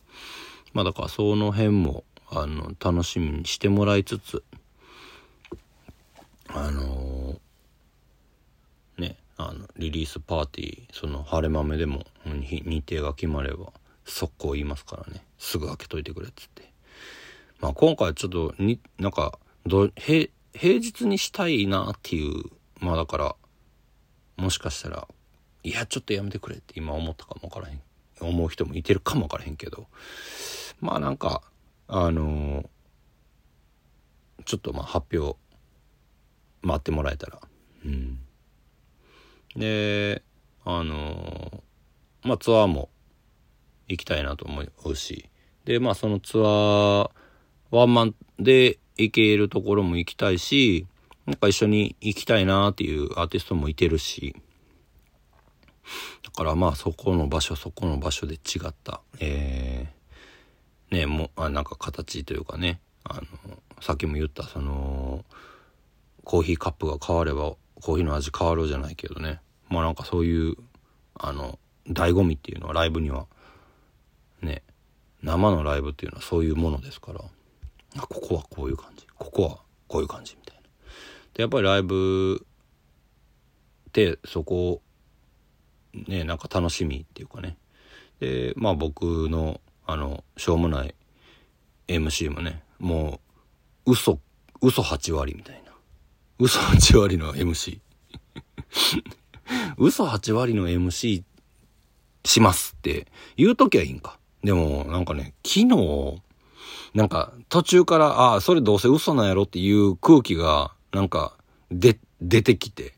[0.74, 4.44] まあ、だからその辺も、あの、楽しみにしてもらいつつ、
[6.48, 7.21] あのー、
[9.50, 13.74] あのリリースパーティーその晴れ豆でも日程が決まれば
[14.06, 15.24] 速攻言いますからね。
[15.38, 16.72] すぐ開けといてくれっつって。
[17.60, 22.44] まあ今回ちょっとになんかど平平日にしたいなっていう
[22.80, 23.36] まあだから
[24.38, 25.08] もしかしたら
[25.64, 27.82] いやちょっとやめてくれって今思ったかもわからへん。
[28.20, 29.88] 思う人もいてるかもわからへんけど。
[30.80, 31.44] まあなんか
[31.88, 35.38] あのー、ちょっとまあ発表
[36.62, 37.40] 待ってもらえたら。
[37.86, 38.20] うん。
[39.56, 40.24] で
[40.64, 41.64] あの
[42.24, 42.90] まあツアーも
[43.88, 45.30] 行きたいなと思うし
[45.66, 47.10] でまあそのツアー
[47.72, 50.88] ワンマンで行けるところも行きたいし
[51.26, 54.36] なんか一緒に行きたいなっていうアーティストもいてるし
[56.24, 63.22] だからまあそこの場所そこの場所で違ったえー、ねもあなんか形というかねあの
[63.82, 65.26] さっきも言ったその
[66.24, 69.42] コーヒーカップが変わればコーヒーの味変わるじゃないけどね。
[69.70, 70.56] まあなんかそういう
[71.16, 73.28] あの醍醐味っていうのはライブには
[74.42, 74.64] ね
[75.24, 77.22] 生のライブっていうのはそういうものですから。
[77.98, 79.06] あここはこういう感じ。
[79.18, 79.58] ここは
[79.88, 80.62] こういう感じみたいな。
[81.34, 82.46] でやっぱりライブ
[83.90, 84.82] ってそこ
[86.08, 87.58] ねなんか楽しみっていうかね。
[88.20, 90.96] でまあ僕のあのしょうもない
[91.88, 93.20] MC もねも
[93.86, 94.20] う嘘
[94.62, 95.61] 嘘8割みたいな。
[96.42, 97.82] 嘘8割の MC
[99.78, 101.22] 嘘8割の MC
[102.26, 103.06] しますって
[103.38, 104.18] 言うときはいいんか。
[104.44, 106.20] でも、なんかね、昨日、
[106.96, 111.38] なんか途中から、ああ、それどうせ嘘なんやろっていう空気が、なんか、
[111.70, 112.96] で、出てきて。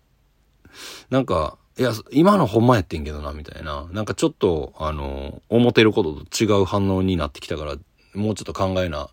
[1.09, 3.89] なんか、いや、今のほんまやってんけどな、みたいな。
[3.91, 7.75] なんかちょっと、あの、思ってることと違う反応になってきたから、
[8.13, 9.09] もうちょっと考えな、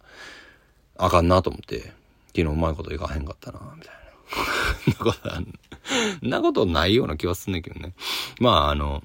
[0.97, 1.93] あかんなと思って、
[2.29, 4.00] 昨日うまいこといかへんかったな、みたいな。
[4.87, 7.95] なこと、なことないような気はすんねんけどね。
[8.41, 9.03] まあ、あの、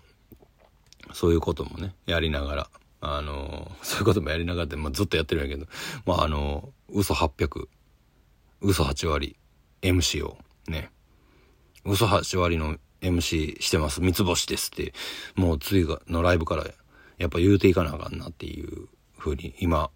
[1.14, 2.70] そういうこともね、やりながら、
[3.02, 5.68] あの、そういうこともやりながらで、まあ、ずっとやってるんやけど、
[6.06, 7.68] まあ、あの、嘘800、
[8.62, 9.36] 嘘8割、
[9.82, 10.92] MC をね、
[11.86, 14.94] 嘘8割の MC してます、三つ星ですって、
[15.36, 16.66] もう次のライブから
[17.18, 19.90] やっぱ言うていかなあかんなっていうふうに今、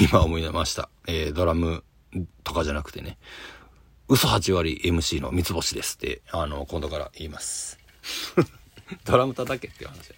[0.00, 0.88] 今思い出ました。
[1.06, 1.84] えー、ドラム
[2.42, 3.18] とかじゃなくてね、
[4.08, 7.78] 嘘8割 MC の三つ星ですって、あの、今度から言います。
[9.04, 10.12] ドラム叩けっていう話。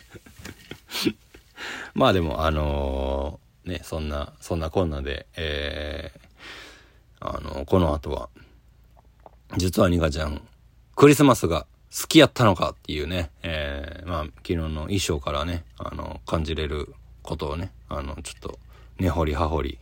[1.94, 8.28] まあでも、あのー、ね、そんな、そんなこんなで、えー、あのー、この後は、
[9.56, 10.46] 実はニカちゃん、
[10.96, 11.66] クリスマスが
[11.96, 18.58] 好きやったのかっていうね、えー、まあ、昨日の衣装からね、あの、感じれることをね、あの、ちょっと、
[18.98, 19.78] 根掘り葉掘り、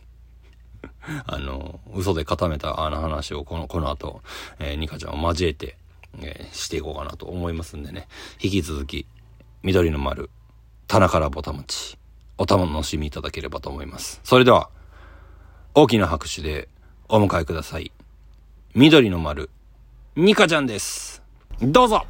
[1.25, 4.21] あの、嘘で固めたあの話をこの、この後、
[4.59, 5.77] えー、ニカちゃんを交えて、
[6.19, 8.07] えー、していこうかなと思いますんでね、
[8.41, 9.07] 引き続き、
[9.63, 10.29] 緑の丸、
[10.87, 11.97] 棚からぼたもち、
[12.37, 14.19] お楽しみいただければと思います。
[14.23, 14.69] それでは、
[15.73, 16.69] 大きな拍手で
[17.09, 17.91] お迎えください。
[18.73, 19.49] 緑の丸、
[20.15, 21.21] ニカちゃんです。
[21.61, 22.05] どうぞ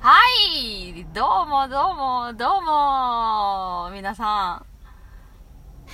[0.00, 0.18] は
[0.50, 4.71] いどうもどうもどうも皆さん、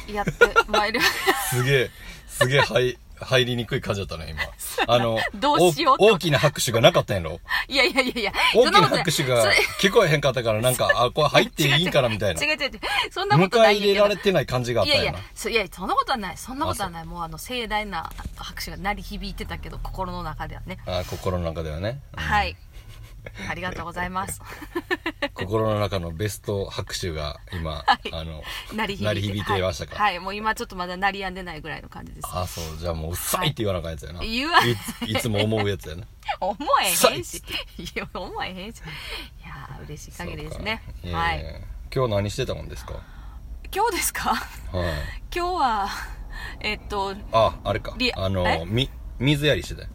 [0.06, 0.32] やって
[0.68, 1.04] まいりま
[1.50, 1.90] すげえ、
[2.28, 2.98] すげえ、はい。
[3.20, 4.94] 入りにくい感じだったね、今。
[4.94, 7.40] あの、どうしよう大きな拍手がなかったんやろ？
[7.66, 8.32] いやいやいやいや。
[8.54, 9.44] 大きな拍手が
[9.80, 12.40] 聞こえへんかったから、なんか、あ、これ入っていいんかな みたいな。
[12.40, 12.80] 違う違う違う。
[13.10, 16.36] そんなことない迎え入れられてない感じがあったんやいやいや、そいや、そんなことはない。
[16.36, 17.04] そんなことはない。
[17.06, 20.78] もうあの、盛大な拍手が鳴り響いてたけど、心の中ではね。
[20.86, 22.00] あ心の中ではね。
[22.16, 22.56] うん、はい。
[23.48, 24.40] ありがとうございます。
[25.34, 28.42] 心の中のベスト拍手が今、 はい、あの、
[28.74, 32.28] 鳴り響いてましたか、はい、はい、もう今ちょっとまだ鳴りやんでないぐらいの感じです。
[32.32, 32.76] あ、そう。
[32.78, 34.20] じゃあもう、うっさいって言わなあかんやつやな。
[34.20, 34.58] 言わ
[35.06, 36.04] いつも思うやつやな。
[36.40, 37.42] 思えへんし。
[37.78, 38.78] いや、思えへんし。
[38.78, 38.82] い
[39.46, 40.82] や嬉しい限りですね。
[41.12, 41.64] はい。
[41.94, 42.94] 今日何してたもんですか？
[43.74, 44.34] 今日ですか？
[44.34, 44.42] はい。
[45.34, 45.88] 今日は、
[46.60, 47.94] えっと、あ、あれか。
[48.16, 49.88] あの、み、水やりしてたよ。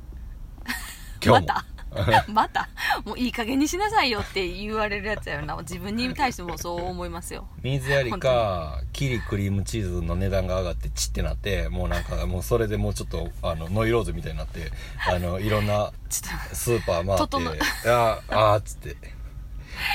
[1.24, 1.48] 今日も。
[1.48, 1.66] また？
[2.28, 2.70] また
[3.06, 5.56] もういい加減にしなさいよって言われるやつやよな。
[5.58, 7.48] 自分に対してもそう思いますよ。
[7.62, 14.72] 水やりかキリクリームチーズの値段が上がってチってなってもうなんかもうそれでもうちょっとあのノイローズみたいになって
[15.08, 18.96] あのいろんな スーパー回って「ああ」っつって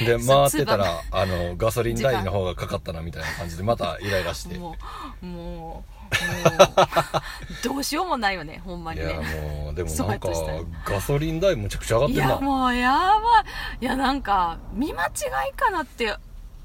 [0.05, 4.59] で回ってたらあのガソリン代の方がかかったなみたいな感じでまたイライラして。
[4.59, 4.77] も
[5.23, 5.99] うもう
[7.63, 9.07] どうしようもないよねほんまにね。
[9.07, 10.31] いやもうでもなんか
[10.87, 12.27] ガソリン代むちゃくちゃ上がってるな。
[12.27, 13.45] いやもうやば。
[13.81, 15.11] いいやなんか見間違
[15.51, 16.15] いかなって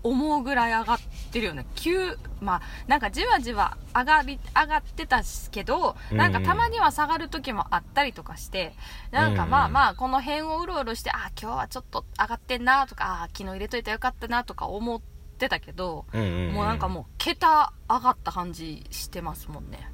[0.01, 0.99] 思うぐらい上がっ
[1.33, 5.21] てるよね急まあなんかじわじわ上がり上がってた
[5.51, 8.73] けどなんかたまには下がる時もあったりとかして
[9.11, 15.01] なんかまあまあこの辺をうろうろしてあ今日はちょっと上がってんなとかあ昨日入れといたらよかったなとか思っ
[15.39, 19.89] てたけど、うんうんうん、もうなんかもう桁上がった感じしてますもんね。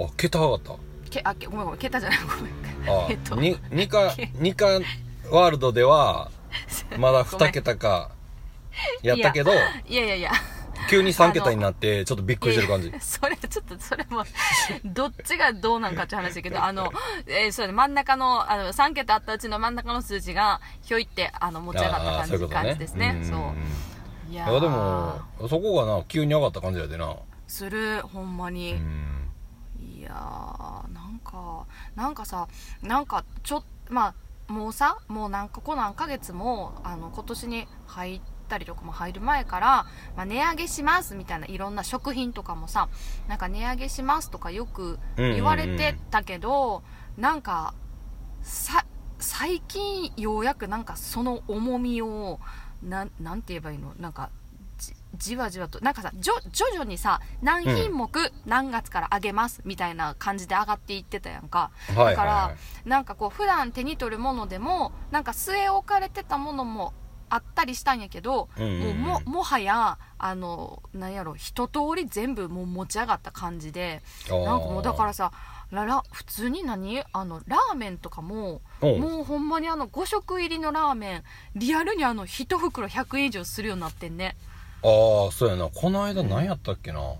[0.00, 0.76] あ桁上がった？
[1.10, 2.18] けあごめんごめん桁じゃない。
[2.22, 2.96] ごめん。
[2.96, 4.66] あ、えっと、にニカニカ
[5.30, 6.30] ワールドでは
[6.98, 8.10] まだ2桁か
[9.02, 9.52] やったけど
[9.86, 10.30] いやいやいや。
[10.90, 12.92] 急に3桁になってちょっとびっくりしてる感じ。
[13.00, 14.24] それちょっとそれも
[14.84, 16.92] どっちがどうなんかって話だけどあの、
[17.26, 23.20] えー、そう真ん中のあの3桁あったうちの真ん中の数字がひょいってあの持ち上がった感じ,、ね、感じですね。
[23.22, 27.16] そういやでもそこがな急に上がった感じやでな。
[27.46, 28.70] するほんまに、
[29.78, 32.48] いやーなんかなんかさ
[32.82, 34.14] なんかちょま
[34.48, 38.20] あもうさもうなんかこ何ヶ月もあの今年に入っ
[38.54, 39.86] たりとかも入る前から、
[40.16, 42.88] まあ、値上げしますみたいないろんな食品とかもさ
[43.28, 46.76] なんか値上げしますとかよく言われてたけど、うんうん
[47.16, 47.74] うん、なんか
[48.42, 48.86] さ
[49.18, 52.38] 最近ようやくなんかその重みを
[52.82, 54.30] ななんて言えばいいのなんか
[55.16, 66.92] じわじわとなんかさ徐々にさ何品目何月から上げますみたいな感じで上がっていってたやんか、だから、なんかこう普段手に取るものでもなんか据え置かれてたものも
[67.28, 75.32] あったりしたんやけど、もうももはやあのなんやろ一通り全部もう持ち上がった感じでなんかもうだからさ
[75.70, 77.02] らら普通に何？
[77.12, 81.22] あのラーメンとかももうほんまにあの5食入りのラーメン
[81.56, 84.36] リアルにあの1袋100円以上するようになってんね。
[84.82, 85.68] ああそうやな。
[85.68, 87.14] この間何やったっけな、あ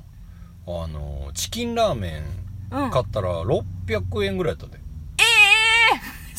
[0.66, 2.22] のチキンラーメ
[2.70, 4.78] ン買ったら600円ぐらいやったで、
[5.18, 5.22] え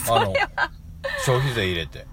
[0.05, 0.33] えー、あの
[1.25, 2.05] 消費税入れて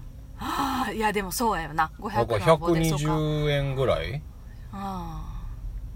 [0.43, 1.75] はあいやでもそうやよな。
[1.75, 3.05] なんか500なんぼでそうか。
[3.05, 4.21] 120円ぐらい？
[4.71, 5.45] あ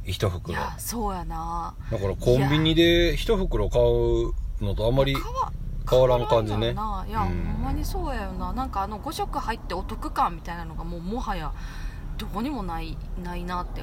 [0.06, 0.54] 一い袋。
[0.54, 1.76] だやそうやな。
[1.90, 4.34] からコンビニで一袋買う
[4.64, 5.52] のとあんまり変わ
[5.90, 6.68] 変わらん感じね。
[6.68, 7.26] 変わらんよな。
[7.26, 7.54] いや、うん。
[7.54, 8.54] ほんまにそうやよな。
[8.54, 11.54] なんかあの5食入ってお得感みたいなのがもうもはや
[12.18, 13.82] どこにもないないなって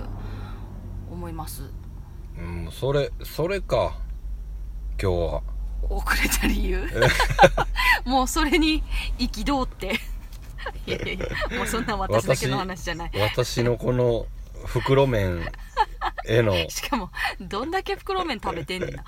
[1.10, 1.70] 思います。
[2.38, 3.96] うんそれそれか。
[5.00, 5.42] 今日は。
[5.90, 6.88] 遅れた理由？
[8.06, 8.82] もうそれに
[9.18, 10.00] 憤って
[10.86, 13.10] いやいやいやもうそんな私だけの話じゃない。
[13.20, 14.26] 私のこの
[14.66, 15.46] 袋麺
[16.26, 17.10] への しかも
[17.40, 19.04] どんだけ袋麺食べてんねんな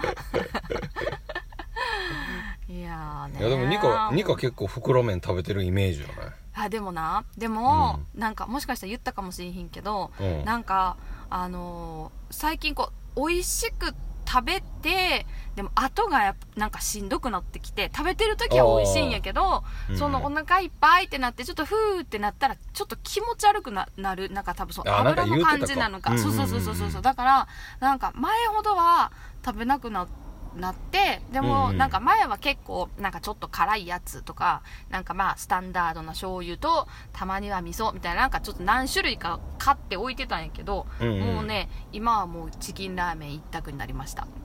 [2.69, 6.15] いやーねいやでもニカニカ結構袋麺食べてるイメージよね
[6.59, 7.27] あでもな。
[7.37, 10.43] でも、なんかもしかしたら言ったかもしれへんけど、うん。
[10.47, 10.97] なんか
[11.29, 13.95] あのー最近こう美味しく
[14.27, 19.97] 食べてでも後がやっぱなんかしんどくなってきて食べてる時は美味しいんやけど、うん。
[19.97, 26.19] そのお腹いっぱいってなってちょっとふーってなったらちょっと気持ち悪くななるなんか多分そう油の感じなのか。
[26.19, 27.03] そうそうそうそうそう。
[27.03, 27.49] だから
[27.81, 29.13] なんか前ほどは
[29.45, 30.26] 食べなくなって
[30.57, 31.79] なってでも、うんうん。
[31.79, 41.35] なんか前は結構なんかちょっと辛いやつとかなんかまあスタンダードな醤油とたまには味噌みたいななんかちょっと何種類か買って置いてたんやけど、うんうん。
[41.35, 44.27] もうね今はもうチキンラーメン一択になりました。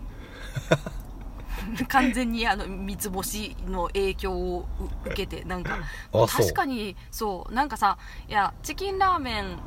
[1.89, 4.68] 完全にあの三つ星の影響を
[5.05, 5.78] う受けてなんか
[6.12, 7.97] 確かにそうなんかさ
[8.28, 9.59] いやチキンラーメン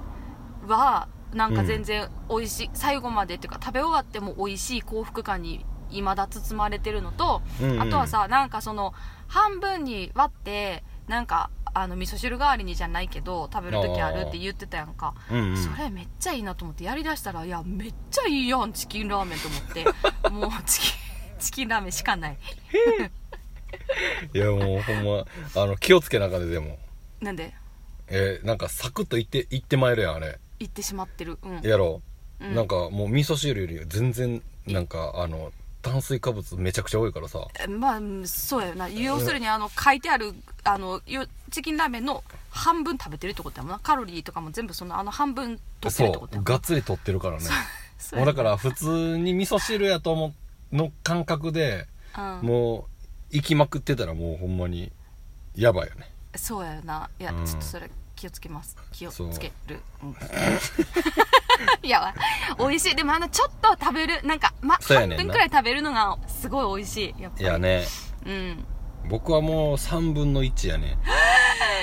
[0.66, 7.82] はなんか全然美味しい、最後までっていうか食べ終わっても美味しい幸福感に未だ包まれてるのと、うんうん。
[7.82, 8.94] あとはさなんかその
[9.26, 15.56] 半分に割ってなんかあの味噌汁代わりにじゃないけど食べる時あるって言ってたやんか、うんうん。
[15.56, 19.84] それめっちゃいいなと思ってやりだしたらいやめっちゃいいやんチキンラーメンと思って。
[20.30, 20.92] もうチキン
[21.40, 22.38] チキンラーメンしかない。
[24.32, 26.78] いやもうほんまあの気をつけなあかんででも。
[27.20, 27.52] なんで？
[28.06, 30.38] えーなんかサクッといっていってまえるやんあれ。
[30.60, 31.38] 行ってしまってる。
[31.42, 31.60] うん。
[31.62, 32.02] やろ。
[32.40, 32.54] う、うん。
[32.54, 35.52] なんかもう味噌汁より全然なんかあの
[35.84, 37.46] 炭水化物めちゃくちゃ多いからさ。
[37.68, 38.88] まあうんそうやよな。
[38.88, 40.32] 要するにあの書いてある
[40.64, 43.78] あのよチキンラーメンの半分食べてるってことやもんな。
[43.78, 47.44] カロリーとかも全部そのあの半分取ってるってそうことやもんがっつり取ってるからね。
[47.98, 50.34] そうもうだから普通に味噌汁やと思
[50.72, 52.40] うの感覚でうん。
[52.46, 52.84] もう
[53.30, 54.90] 行きまくってたらもうほんまに
[55.54, 56.10] やばいよね。
[56.36, 57.10] そうやよな。
[57.20, 57.46] いや、うん。
[57.46, 57.90] ちょっとそれ
[58.24, 58.74] 気をつけます。
[58.90, 60.06] 気をつける、う。
[60.06, 60.16] ん。
[61.82, 62.14] いや
[62.58, 62.96] 美味しい。
[62.96, 64.22] でもあのちょっと食べる。
[64.24, 67.22] なんか、ま、半分くらい食べるのがすごい美味しい。
[67.22, 67.44] やっぱり。
[67.44, 67.84] いやね。
[68.24, 68.64] うん。
[69.10, 70.96] 僕はもう3分の1やね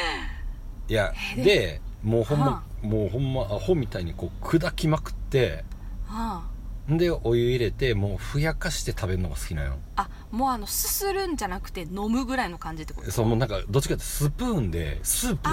[0.89, 5.63] いやえでもうほんはまもうほんまアホみたいにこう砕きまくって
[6.09, 6.41] あ。
[6.43, 9.77] んでお湯入れてもうふやかして食べるのが好きなよ。
[9.95, 13.11] あもうあのすするんじゃなくて飲むぐらいの感じってこと？
[13.11, 15.49] そうもうなんかどっちかってスプーンでスープ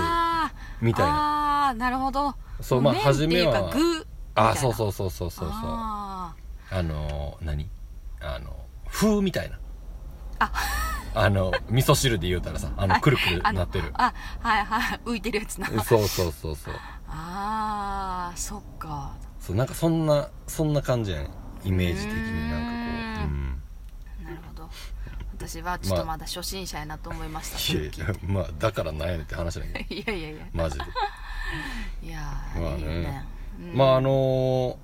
[0.81, 1.69] みたいな。
[1.69, 2.35] あーなるほど。
[2.61, 3.83] そうまあ初めは具み
[4.35, 4.51] たいな。
[4.51, 5.51] あそうそうそうそうそうそう。
[5.53, 6.35] あ
[6.71, 7.69] あのー何？
[8.21, 8.57] あの
[8.91, 9.59] 風みたいな。
[10.41, 10.53] あ。
[11.15, 13.91] あの味噌汁で言うたらさあのあくるくるあのなってる。
[13.95, 15.67] あはいはい浮いてるやつな。
[15.83, 16.75] そうそうそうそう。
[17.09, 21.31] あーそっかそうなんかそんなそんな感じやね
[21.65, 23.27] イメージ的になんかこう。
[23.27, 23.63] ううん。
[24.25, 24.69] なるほど。
[25.37, 29.79] 私はちょっとまだ初心者やなと思いました、いやいやまあだからなんやねんって話だけど。
[29.95, 30.47] いやいやいや。
[30.53, 30.85] マジで。
[32.03, 32.79] いやーまあね。
[32.79, 33.25] いいよね、
[33.61, 33.77] うん。
[33.77, 34.77] まああのー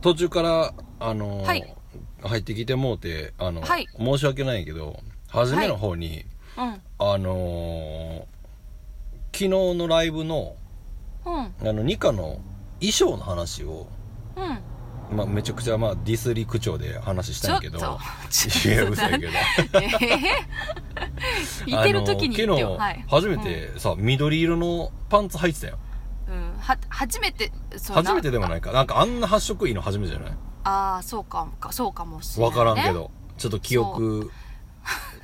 [0.00, 1.74] 途中からあのーはい。
[2.22, 3.86] 入ってきてもうてあの、はい。
[3.98, 6.24] 申し訳ないけど初めの方に、
[6.56, 6.80] うん。
[6.98, 8.24] あのー
[9.32, 10.56] 昨日のライブの
[11.24, 11.34] うん。
[11.34, 12.40] あのニカの
[12.80, 13.88] 衣装の話を、
[15.10, 15.16] うん。
[15.16, 17.78] まあ、めちゃくちゃまあディスり口調で話したんやけど。
[17.78, 19.32] いや嘘やけど。
[19.32, 25.78] えー、いてる時に言ってよ、あのはい、昨日初めてさ、緑色のパンツ履いてたよ。
[26.28, 28.02] うん、うんは初めてそうな。
[28.02, 28.72] 初めてでもないか。
[28.72, 30.32] なんかあんな発色いいの初めてじゃない？
[30.64, 33.10] ああそうかかそうかもしれない、分ね、からんけど。
[33.38, 34.30] ちょっと記憶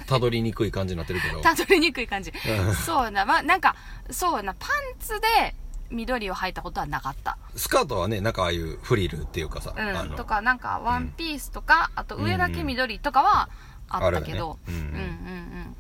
[0.07, 1.41] たどりにくい感じになってるけど。
[1.43, 2.31] たどりにくい感じ。
[2.31, 2.75] うん。
[2.75, 3.27] そうやな。
[3.27, 3.75] まあなんか
[4.11, 4.55] そうやな。
[4.55, 5.55] パンツで
[5.91, 7.39] 緑を履いたことはなかった。
[7.57, 13.49] スカートはねなんかああいうフリルっていうかさ、うんとかなんかワンピースとか、あと上だけ緑とかは
[13.89, 15.77] あったけど、うんうんうん。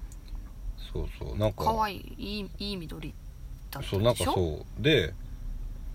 [0.93, 1.65] そうそうなんか。
[1.65, 3.15] かわいいいいいい緑
[3.71, 4.83] だったそうなんでしょかそう。
[4.83, 5.15] で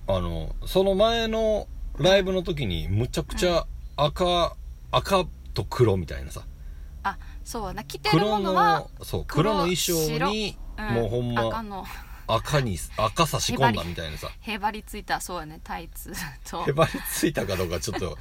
[0.07, 4.55] あのその前のライブの時にむちゃくちゃ赤、
[4.91, 6.41] 赤と黒みたいなさ。
[7.03, 7.83] あそうやな。
[7.83, 9.93] 着てるも黒のはのそう黒の衣装
[10.29, 10.95] にうん。
[10.95, 11.85] もうほんま赤の
[12.29, 14.29] 赤に赤差し込んだみたいなさ。
[14.41, 15.59] へばりついたそうやね。
[15.63, 16.13] タイツ
[16.49, 16.63] と。
[16.65, 18.17] へばりついたかどうかちょっと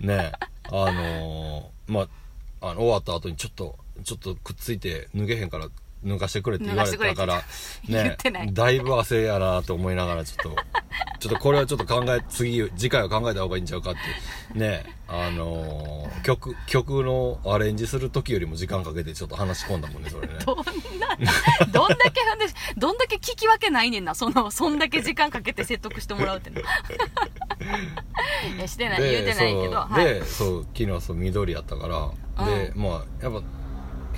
[0.00, 0.32] ね
[0.64, 2.08] あのーまあ
[2.60, 5.68] あの終わった後にちょっとちょっとくっついて脱げへんから
[6.04, 8.52] 抜かしてくれって言われたから脱がしてくれって言ってない。
[8.52, 10.56] だいぶ汗やなと思いながらちょっと
[11.18, 13.94] ちょっとこれはちょっと考え次次回は考えた方がいいんちゃうかっ
[14.52, 20.34] てねあのー曲曲のアレンジする時よりも時間かけてちょっと話し込んだもんねそれね。
[20.44, 20.64] どんな
[21.72, 22.46] どんだけほんで
[22.76, 26.60] どんだけ聞き分けないねんなそのそんだけ時間かけて説得してもらうっての。
[26.60, 26.64] い
[28.58, 30.04] やしてない言うてないけどそうはい。
[30.04, 31.88] でそう昨日そう緑やったか
[32.36, 33.42] ら、でうまあやっぱ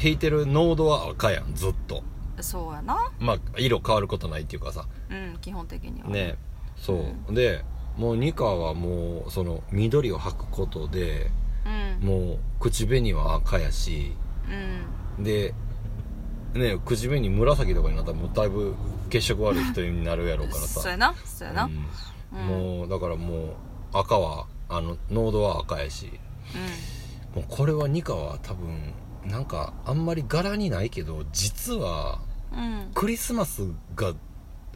[0.03, 2.03] 引いてる濃度は赤やんずっと。
[2.41, 3.13] そうやな。
[3.19, 4.87] まあ色変わることないっていうかさ。
[5.11, 6.09] うん基本的には。
[6.09, 6.37] ね
[6.77, 7.65] そう、で
[7.97, 11.31] もうニカはもうその緑を履くことで
[12.01, 12.07] うん。
[12.07, 14.17] もう口紅は赤やし
[15.19, 15.25] うん。
[15.25, 15.55] で
[16.55, 18.75] ね口紅紫とかになったらもうだいぶ
[19.11, 20.81] 血色悪い人になるやろうからさ。
[20.81, 21.65] そうやなそうやな。
[21.65, 22.39] うん。
[22.39, 22.47] うん。
[22.79, 23.49] もうだからもう
[23.93, 26.11] 赤はあの濃度は赤やし。
[27.35, 28.93] もうこれはニカは多分
[29.31, 32.21] なんかあんまり柄にないけど実は
[32.53, 32.91] うん。
[32.95, 34.15] クリスマスが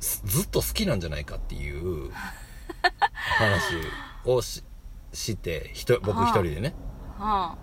[0.01, 2.11] すずっと好きなんじゃないかっていう
[3.39, 3.75] 話
[4.25, 4.63] をし
[5.13, 6.75] してひと僕はあ一人でね、
[7.19, 7.57] は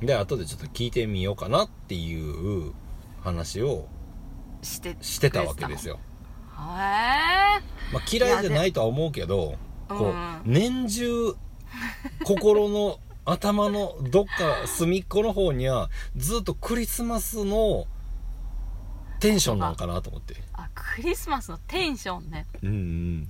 [0.00, 2.72] うん、で後でちょっと聞いてみようかなっていう
[3.22, 3.88] 話を
[4.62, 9.56] あしてしてたわけですよ、へまあ、嫌いじゃないとは思うけどで
[9.88, 10.40] こううん。
[10.44, 11.36] 年中
[12.24, 17.86] 心の頭のどっか隅っこの方にはずっとクリスマスの
[19.20, 20.34] テンションなんかなと思って。
[20.38, 22.46] えあクリスマスのテンションね。
[22.62, 22.68] うん。
[22.68, 23.28] うん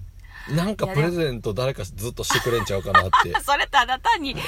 [0.50, 3.32] なんかプレゼント誰かずっとしてくれんちゃうかなって。
[3.44, 4.44] それただ単にずっ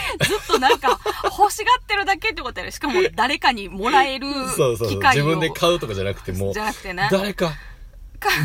[0.46, 0.98] となんか
[1.38, 4.88] 欲しがってるだけってことやろしかも誰かにもらえるそうそうそう。
[4.88, 5.24] 機会を。
[5.24, 7.08] 自分で買うとかじゃなくてもうじゃなくてね。
[7.12, 7.52] 誰か。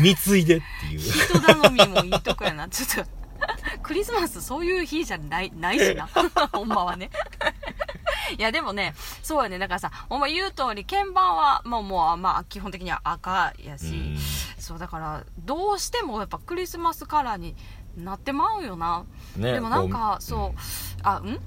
[0.02, 1.00] 貢いでっていう。
[1.00, 2.68] 人頼みもいいとこやな。
[2.68, 3.19] ちょっと
[3.82, 6.08] クリスマスそういう日じゃないないしな。
[6.52, 7.10] ほんまはね。
[8.38, 9.58] いやでもねそうやね。
[9.58, 14.16] だからさほんま言う通り鍵盤はもうもうまあ基本的には赤やし、
[14.58, 17.56] そうだからどうしてもやっぱクリスマスカラーに
[17.96, 19.04] なってまうよな、
[19.36, 20.60] ねでもなんかこうそう、
[21.02, 21.40] あうん？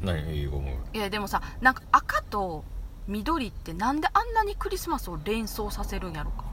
[0.00, 2.64] 何いい思ういやでもさなんか赤と
[3.08, 6.44] 緑ってなんであんなにクリスマスを連想させるんやろか。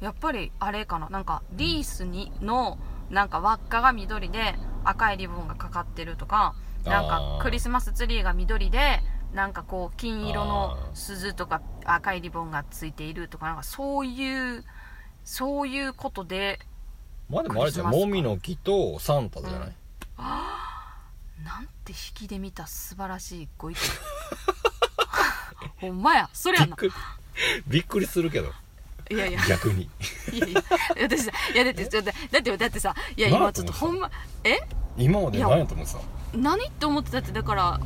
[0.00, 1.10] やっぱりあれかな。
[1.10, 2.78] なんかリースにの
[3.10, 4.54] なんか輪っかが緑で
[4.84, 6.54] 赤いリボンがかかってるとか
[6.84, 9.00] なんかクリスマスツリーが緑で
[9.34, 14.64] なんかこう金色の鈴とか赤いリボンがついているとかなんかそういう
[15.24, 16.58] そういうことで
[17.28, 19.76] まあでもあれじゃんもみの木とサンタじゃない、
[21.44, 23.80] なんて引きで見た素晴らしいご意見。
[25.80, 26.28] ほんまや。
[26.32, 26.76] それやな
[27.68, 28.52] びっくりするけど
[29.10, 29.40] いやいや。
[29.48, 29.88] 逆に。
[30.32, 30.62] いやいや。
[31.00, 34.10] 私さいやだってだってだってだってさいや今ちょっとほんま
[34.44, 34.60] え？
[34.96, 35.98] 今まで何やと思ってた？
[36.36, 37.80] 何って思ってたってだから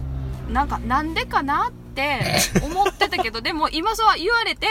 [0.50, 2.20] なんかなんでかなって
[2.62, 4.66] 思ってたけどでも今そう言われて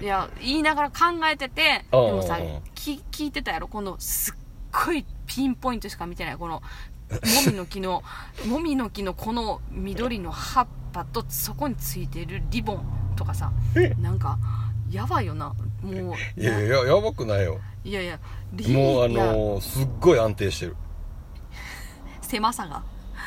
[0.00, 0.96] いや言いながら考
[1.32, 2.38] えててでもさ
[2.74, 3.68] き聞いてたやろ？
[3.68, 4.34] このすっ
[4.86, 6.62] ごいピンポイントしか見てないこの
[7.10, 8.02] もみの木の
[8.46, 12.84] もみの木のこの緑の葉っぱとそこについてるリボン
[13.16, 13.52] とかさ
[14.00, 14.38] なんか
[14.94, 15.54] やばいよな。
[15.82, 15.94] もう
[16.40, 17.60] いやいややばくないよ。
[17.84, 18.18] いやいや
[18.52, 20.76] リもうあいやのー、すっごい安定してる。
[22.22, 22.82] 狭さが。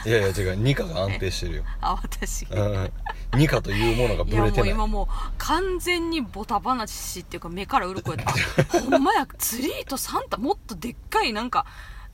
[0.06, 2.46] いやいや違うニカが安定してるよ、 あ私。
[2.46, 2.92] うん、
[3.36, 5.08] ニカというものがいやもブレてないう今もう
[5.38, 8.80] 完全にボタ話っていうか目から鱗やった。
[8.80, 11.66] ほんまやツリーとサンタもっとでっかいなんか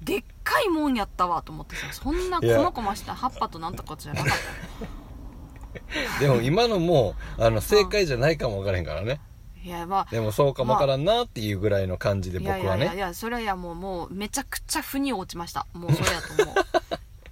[0.02, 1.88] でっかいもんやったわと思ってさ。
[1.92, 2.62] そんなこいや。
[2.62, 6.20] まこました葉っぱとなんとかじゃなかった。
[6.20, 9.20] でも今のもあの正解じゃないかもわからへんからね
[9.64, 13.02] いやまあでもそうかもわからんなっていうぐらいの感じで僕はいやいやいやいね。
[13.02, 15.66] やそれはいやもうもうめちゃくちゃ腑に落ちました。
[15.74, 16.56] もうそれやと思う。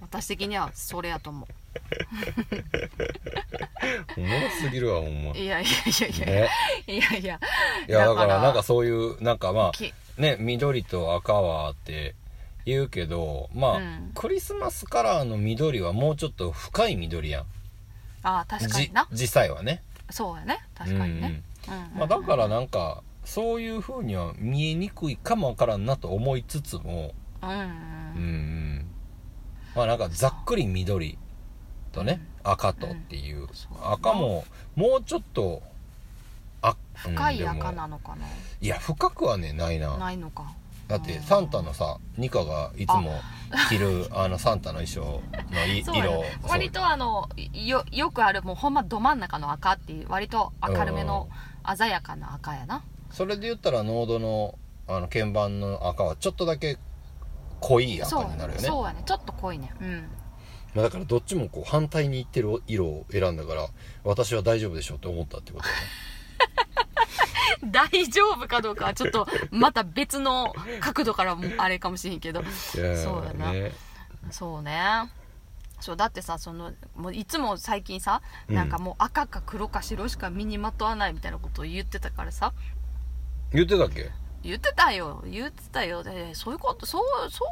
[0.00, 1.46] 私的にはそれやと思
[4.16, 5.32] おもろすぎるわほんま。
[5.32, 6.50] ういやいやいやいや、ね。
[6.86, 7.40] いやいや。
[7.88, 12.14] いやだからなんかそういうなんかまきあね緑と赤はって
[12.64, 14.12] 言うけどまあ、うん。
[14.14, 17.46] クリスマスカラーの緑はもうちょっと深い緑やん。
[18.22, 19.08] ああ確かにな。
[19.12, 19.82] じ実際はね。
[20.10, 20.64] そうやね。
[20.74, 21.42] 確かにね、
[21.94, 27.56] まあ、だからなんかそういう風には見えにくいかもわからんなと思いつつもうんうん。
[27.56, 27.62] うんう
[28.20, 28.86] ん。
[29.74, 31.18] まあなんかざっくり緑
[31.92, 33.48] とね、赤とっていう、
[33.82, 34.44] 赤も
[34.74, 35.62] もうちょっと
[36.62, 38.26] あ深い赤なのかな、
[38.60, 39.96] いや深くはねないな。
[39.98, 40.52] ないのか。
[40.88, 43.12] だってサンタのさニカがいつも
[43.70, 45.64] 着るあのサンタの衣装の
[45.96, 46.22] 色。
[46.22, 46.38] ね。
[46.48, 51.28] 割とあのよよくあるもうほんまど真ん中の赤っていう割と明るめの
[51.76, 52.84] 鮮やかな赤やな。
[53.10, 54.58] それで言ったらノードの
[54.88, 56.78] あの鍵盤の赤はちょっとだけ
[57.60, 58.66] 濃い赤になるよね。
[58.66, 59.02] そうやね。
[59.06, 59.72] ちょっと濃いね。
[59.80, 60.08] うん。
[60.74, 63.68] まあ、だからどっちもこう反対にいってる色を選んだから
[64.04, 65.76] 私は大丈夫でしょうって思ったってことだね。
[67.70, 72.42] 大丈夫かどうかはちょっとまた別の角度からもあれかもしれんけど。
[72.42, 73.52] そうだな。
[73.52, 73.72] ね。
[74.30, 75.10] そうね
[75.82, 78.54] そうだってさそのもういつも最近さうん。
[78.54, 82.52] なんかもう赤か黒か白しか身にまとわないみたいなことを言ってたからさ。
[83.52, 84.10] 言ってたっけ？
[84.42, 85.22] 言ってたよ。
[85.26, 86.02] 言ってたよ。
[86.02, 87.48] でそういうことそうそう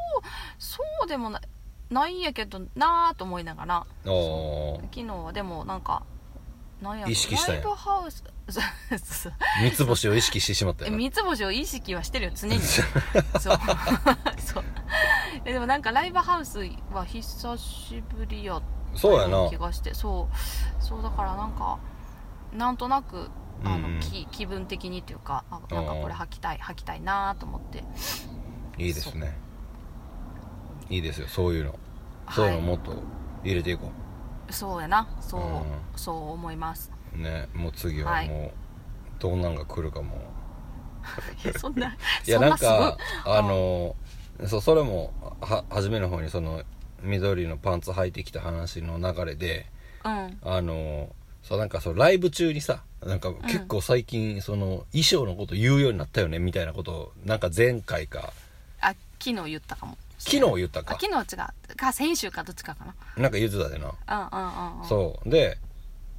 [0.58, 1.40] そうでもな
[1.90, 3.74] ないんやけどなーと思いながら。
[3.76, 6.02] ああ昨日はでもなんか
[6.80, 7.10] なんやろ。
[7.12, 7.62] 意識したんや。
[7.62, 10.90] ライブハウス三つ星を意識してしまったよ。
[10.90, 12.58] な三つ星を意識はしてるよ常に。
[12.60, 12.80] そう。
[14.38, 14.64] そう。
[15.44, 16.58] えでもなんかライブハウス
[16.92, 21.02] は久しぶりやったそうやなよ気がしてそうそう。
[21.02, 21.78] だからなんか
[22.52, 23.30] なんとなく
[23.64, 24.00] あの、うんうん。
[24.00, 27.84] 気気分的にっていうかあなんかこれ履きたい履きたいなと思って。
[28.78, 29.36] いいですね。
[30.88, 31.78] いいですよそういうの。
[32.30, 32.94] そういうのもっと
[33.44, 33.90] 入れていこ
[34.50, 35.06] そうやな。
[35.20, 35.62] そう、うん。
[35.96, 36.90] そう思います。
[36.92, 38.28] うねもう次ははい。
[38.28, 40.16] もうどんなんが来るかも。
[41.44, 41.96] いやそんな
[42.26, 43.96] いやなんかあの
[44.46, 46.62] そうそれもは初めの方にその
[47.02, 49.66] 緑のパンツ履いてきた話の流れで
[50.04, 50.38] うん。
[50.42, 58.32] あのそうなんかそうライブ中にさなんか結構最近その衣装のこと言うようになったよねみたいなことをなんか前回か。
[58.80, 59.96] あ昨日言ったかも。
[60.18, 61.38] 昨日言ったあか昨日違
[61.72, 61.76] う。
[61.76, 62.94] か先週かどっちかかな。
[63.16, 63.86] なんか言ってたでな。
[63.86, 64.88] うんうんうんうん。
[64.88, 65.28] そう。
[65.30, 65.58] で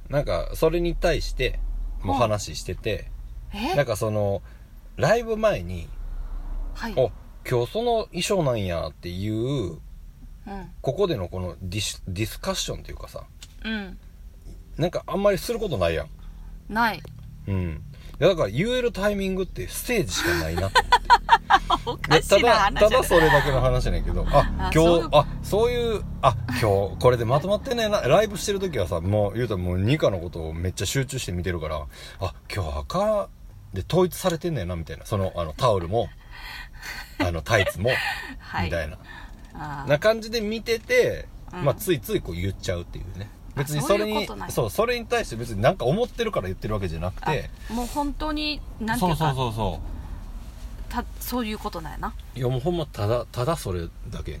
[0.08, 1.58] なんかそれに対して
[2.02, 3.10] も話してて
[3.52, 3.74] え？
[3.74, 4.42] なんかその
[4.96, 5.88] ライブ前に
[6.74, 7.10] はい「お
[7.48, 9.78] 今日その衣装なんや」っていう
[10.44, 10.70] うん。
[10.80, 13.24] ここでのこのディスディスカッションっていうかさ
[13.64, 13.98] うん。
[14.76, 16.08] なんかあんまりすることないやん。
[16.68, 17.02] ない。
[17.46, 17.82] うん。
[17.91, 17.91] い
[18.22, 20.80] やだから言えるタイミングってステージしかないなと
[21.90, 22.80] おでかしたいなだ話やね。
[22.80, 28.00] ただそれだけの話やねんけど あ今日あそういうあ今日これでまとまってねえな。
[28.02, 31.86] ライブしてる時はさもう言うたらもうニカのことをめっちゃ集中して見てるから
[32.20, 33.28] あ今日赤
[33.74, 35.04] で統一されてんねんなみたいな。
[35.04, 36.08] そのあのタオルも
[37.18, 37.90] あのタイツも、
[38.38, 38.64] はい。
[38.66, 39.84] みたいな。
[39.86, 41.64] な感じで見てて、うん。
[41.64, 47.50] まあ、ついついこう言っちゃうっていうね別にあそうそれにそうそれに対して別になんか思ってるから言ってるわけじゃなくて。
[47.70, 49.52] あもう本当になんてそそういううかそう。
[49.52, 49.80] そ
[50.88, 52.14] たそういうことなんやな。
[52.36, 54.40] ういやもうほんまただただそれだけ。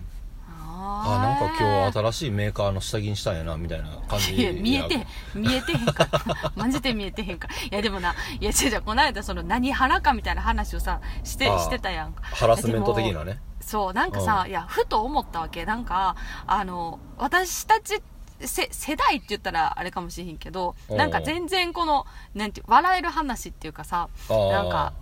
[0.84, 6.52] ああなんか今日日新しいメーカーの下着にしたんやなみたいな感じいや見えて見えてへんから。
[6.56, 7.54] マジで見えてへんから。
[7.54, 12.22] いやでもないや違う違うこの間その何腹かみたいな話をさしてしてたやんか。
[12.24, 13.40] ハラスメント的なね。
[13.60, 14.50] そうなんかさ、うん。
[14.50, 15.64] いやふと思ったわけ。
[15.64, 18.02] なんかあの私たち
[18.46, 20.94] せ世代って言ったらあれかもしれへんけどう。
[20.94, 24.92] んなんか全然このなんて笑える話っていうかさなんか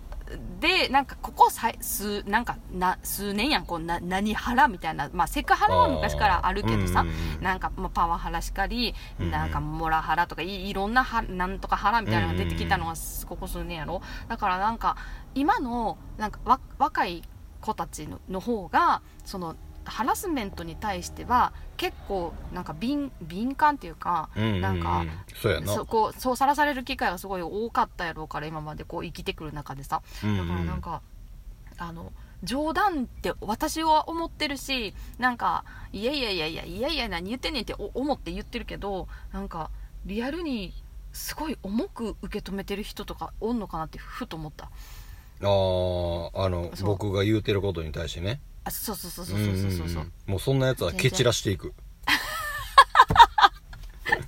[0.61, 7.05] でなんかここさい数なんかな数年やんこうな何腹みたいな、まあ、セクハラは昔からあるけどさう
[7.41, 12.93] んなんか、まあ、パワハラしかり、なんかモラハラとかいいろんなはなんとかハラみたいなのが出てきたのは
[13.27, 14.01] ここ数年やろ？
[14.29, 14.95] だからなんか
[15.35, 17.23] 今のなんかわ若い
[17.59, 19.57] 子たちのの方がその
[19.91, 24.61] ハラスメントに対しては結構なんか敏敏感っていうか、うんうんうん。
[24.61, 25.73] なんかそうやな。
[25.73, 30.01] そこうそうさらされる機会がすごい多かったやろうから今までこう生きてくる中でさ。
[30.23, 31.01] うんだからなんか、
[31.77, 32.11] あの
[32.43, 39.69] 冗談って私は思ってるしなんかいやいやいやいやいやいや何言ってんねんってお思って言ってるけどなんか
[40.05, 40.73] リアルに
[41.13, 44.65] すごい重く受け止めてる人とかおんのかなってふと思った。
[45.43, 49.89] あーあの僕が言うてることに対してねあそうそうそうそうそうそうそう。
[49.89, 50.11] そううん。
[50.27, 51.73] もうそんなやつは蹴散らしていく。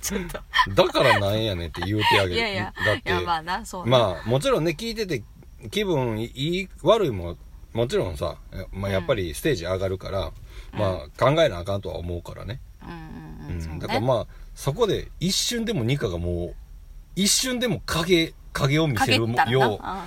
[0.00, 0.40] ちょっと。
[0.74, 2.34] だからなんやねんって言うてあげる。
[2.34, 2.74] いやいや。
[2.84, 5.22] だっていやまあなそうまあもちろんね聞いてて
[5.70, 7.36] 気分いい悪いも
[7.72, 8.36] もちろんさ、
[8.72, 10.32] まあ、やっぱりステージ上がるから、
[10.72, 13.62] まあ考えなあかんとは思うからね、うんうんうん、うん。
[13.62, 13.80] そうね。
[13.80, 16.54] だからまあそこで一瞬でもニカがもう
[17.16, 20.04] 一瞬でも影影を見せるよな。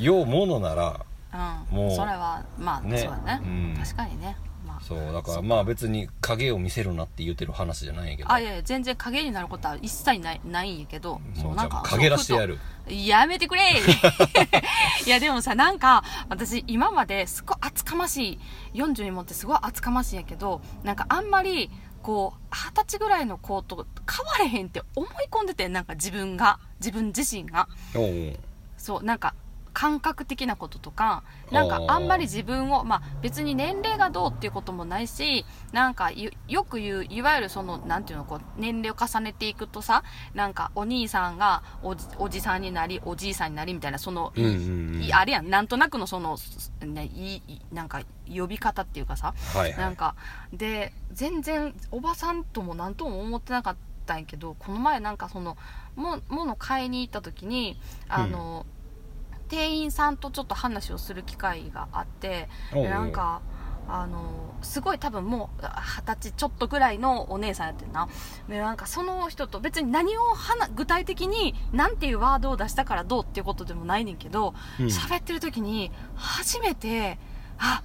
[0.00, 1.96] うようものならうん、うん、もう。
[1.96, 2.98] それはまあ、ね。
[2.98, 3.74] そうだね、うん。
[3.78, 4.36] 確かにね。
[4.66, 4.80] まあ。
[4.80, 8.32] そうだからそうまあ別に影を見せるなって言ってる話じゃないんやけど。
[8.32, 11.18] あいやいや全然影になることは一切ないないんやけど。
[11.18, 12.58] もうじゃあなんか陰らしてやる。
[12.88, 13.62] やめてくれ
[15.06, 18.38] いやでもさなんか私今まですごい厚かまし
[18.72, 21.70] い40にもってすごい厚かましいんやけどなんかあんまり
[22.02, 27.68] こう二十歳ぐらいの子と変われへんって思い込んでてなんか自分が自分自身が。
[27.94, 28.36] おう。
[28.78, 29.34] そうなんか
[29.72, 40.02] 感覚的なこととかなんかあんまり自分をまあ別に年齢がどうっていうこともないしなんかよよく言ういわゆるそのなんていうのこう年齢を重ねていくとさ
[40.34, 45.02] なんかお兄さんがおじおじさんになりおじいさんになりみたいなその、うんうんうん。
[45.02, 45.50] いあれやん。
[45.50, 46.38] なんとなくのその、
[46.80, 49.78] ね、いいなんか呼び方っていうかさはいはい。
[49.78, 50.14] なんか
[50.52, 55.56] で全然おばさんとも何とも思ってなかったんやけどこの前なんかその
[55.96, 58.66] も物買いに行った時にあの、
[59.48, 63.40] 店員さんとちょっと話をする機会があってなんか
[63.88, 68.08] あのすごい多分もう二十歳ちょっとぐらいのお姉さんやってんな。
[68.46, 74.86] でなんかその人と別に何を話具体的に何ていうワードを出したからどうっていうことでもないねんけどうん。
[74.86, 77.18] 喋、ってる時に初めて
[77.58, 77.82] あ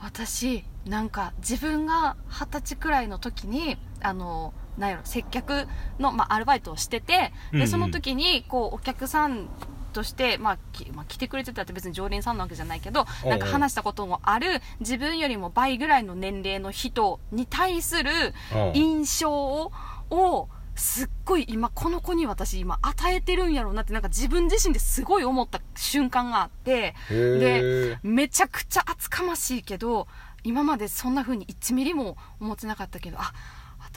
[0.00, 5.66] 私なんか自分が二十歳くらいの時にあのなんやろ接客
[5.98, 9.48] の、まあ、アルバイトをしててでその時にこうお客さん
[9.92, 18.10] として、まあきまあ、来てくれてたって別に常連さんなわけじゃないけどうんなんか話したこともある自分よりも倍ぐらいの年齢の人に対する
[18.54, 18.72] うん。
[18.74, 19.72] 印象を
[20.10, 30.06] をすっごい今この子に私今与えてるんやろうなってなんか自分自身ですごい思った瞬間があってへーめちゃくちゃ厚かましいけど
[30.44, 33.32] 今までそんな風に1ミリも思ってなかったけどあ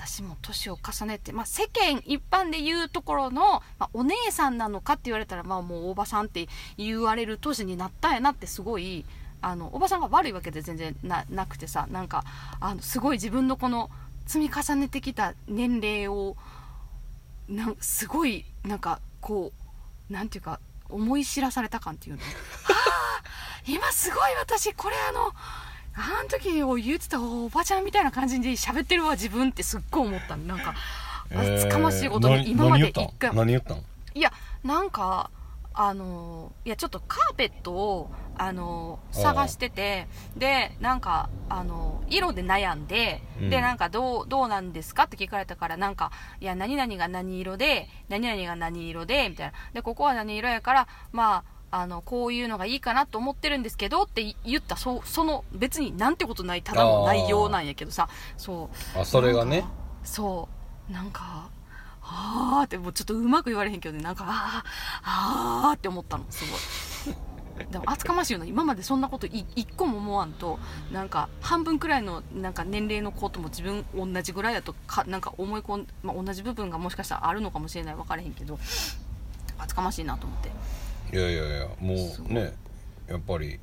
[0.06, 6.48] 私も年を重ねて、まあ、世間一般で言うところの、まあ、お姉さんなのかって言われたら、まあ、もうおばさんって
[6.78, 9.04] 言われる年になったんやなってすごい
[9.42, 12.24] あのおばさんが悪いわけで全然なくてさなんか
[12.60, 13.90] あのすごい自分のこの
[14.28, 16.36] 積み重ねてきた年齢を
[17.50, 19.52] なんすごいなんかこ
[20.10, 22.22] うなんていうか思い知らされた感っていうの。
[23.68, 25.34] 今すごい私これあの
[25.98, 30.44] あの時を言ってたおばちゃんみたいな感じで喋ってるわ自分ってすっごい思ったの。
[30.44, 30.76] なんか
[31.34, 33.78] 厚かましいことえーに今まで何言った一回ん何言ったん？
[34.14, 34.32] いや
[34.64, 35.32] なんか
[35.74, 43.50] あのいやちょっとカーペットをあの探しててでなんかあの色で悩んで、うん。
[43.50, 49.54] でなんかどうどうなんですかって聞かれたからなんかいや何々が何色で何々が何色でみたいな。
[49.74, 58.08] でここは何色やからまああのこういうのがいいかなと思ってるんですけどって言ったそその別になんてことないただの内容なんやけどさ。
[58.38, 59.00] そう。
[59.00, 59.66] あそれがね。
[60.04, 60.48] そ
[60.90, 60.94] う。
[60.94, 61.50] なんか
[62.02, 64.04] あーってもうちょっとうまく言われへんけどね。
[64.04, 66.26] なんかあーあーって思ったの。
[66.30, 66.44] す
[67.06, 67.16] ごい。
[67.72, 68.46] でも厚かましいよな。
[68.46, 70.60] 今までそんなことい一個も思わんと
[70.92, 77.96] なんか半分くらいのなんか年齢の子とも自分同じぐらいだとかなんか思い込ん、まあ、同じ部分がもしかしたらあるのかもしれない。
[77.96, 78.60] 分からへんけど
[79.58, 80.52] 厚かましいなと思って
[81.16, 81.96] いやいやいやも
[82.30, 82.54] うね
[83.08, 83.60] やっぱり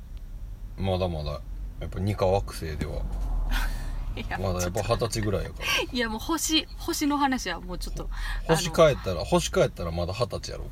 [0.77, 1.39] まだ まだ
[1.79, 3.03] やっぱ二価惑星では
[4.39, 5.65] まだやっぱ二十歳ぐらいやから。
[5.91, 8.09] いやもう星星の話はもうちょっと
[8.47, 10.65] 星か帰ったら星帰ったらまだ二十歳やろ。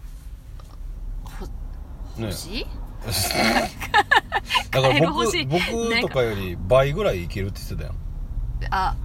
[2.18, 2.28] ね。
[2.28, 2.66] 星？
[4.72, 7.96] だから僕僕とかより倍ぐらいいけるって言ってたやん。
[8.74, 8.96] あ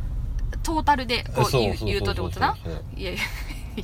[0.62, 1.50] トータルでこう
[1.86, 2.56] 言うとってことな？
[2.94, 3.20] いやいや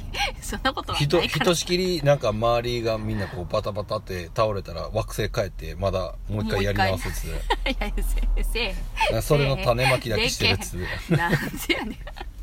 [0.40, 1.44] そんなことはひとないから。
[1.44, 7.30] ひとしきりなんか周りがみんなこうバタバタって倒れたら惑星帰ってまだもう一回やり直すっつっ
[7.64, 7.70] て。
[7.70, 7.92] いや
[8.44, 8.74] せ
[9.12, 11.16] せそれの種まきだけしてるっつって。
[11.16, 11.38] なんで
[11.74, 11.98] やねん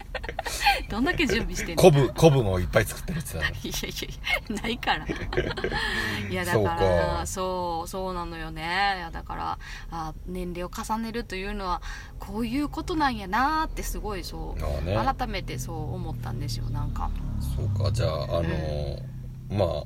[0.89, 1.81] どんだけ準備してんの？
[1.81, 5.05] 昆布昆布もいっぱい作ってるって いやいやいやないから。
[6.29, 8.61] いやだかからそうそうなのよね。
[8.97, 9.59] いやだから
[9.91, 11.81] あ年齢を重ねるというのは
[12.19, 14.97] こういうことなんやなってすごいそう、ね。
[15.17, 17.09] 改めてそう思ったんですよなんか。
[17.55, 17.91] そうか。
[17.91, 19.01] じゃああのー
[19.49, 19.83] まあ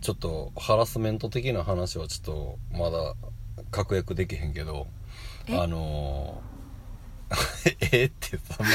[0.00, 3.14] ちょっとハラスメント的な話はちょっとまだ
[3.70, 4.86] 確約できへんけど
[5.46, 5.58] え？
[5.58, 6.53] あのー
[7.92, 8.72] えってそんな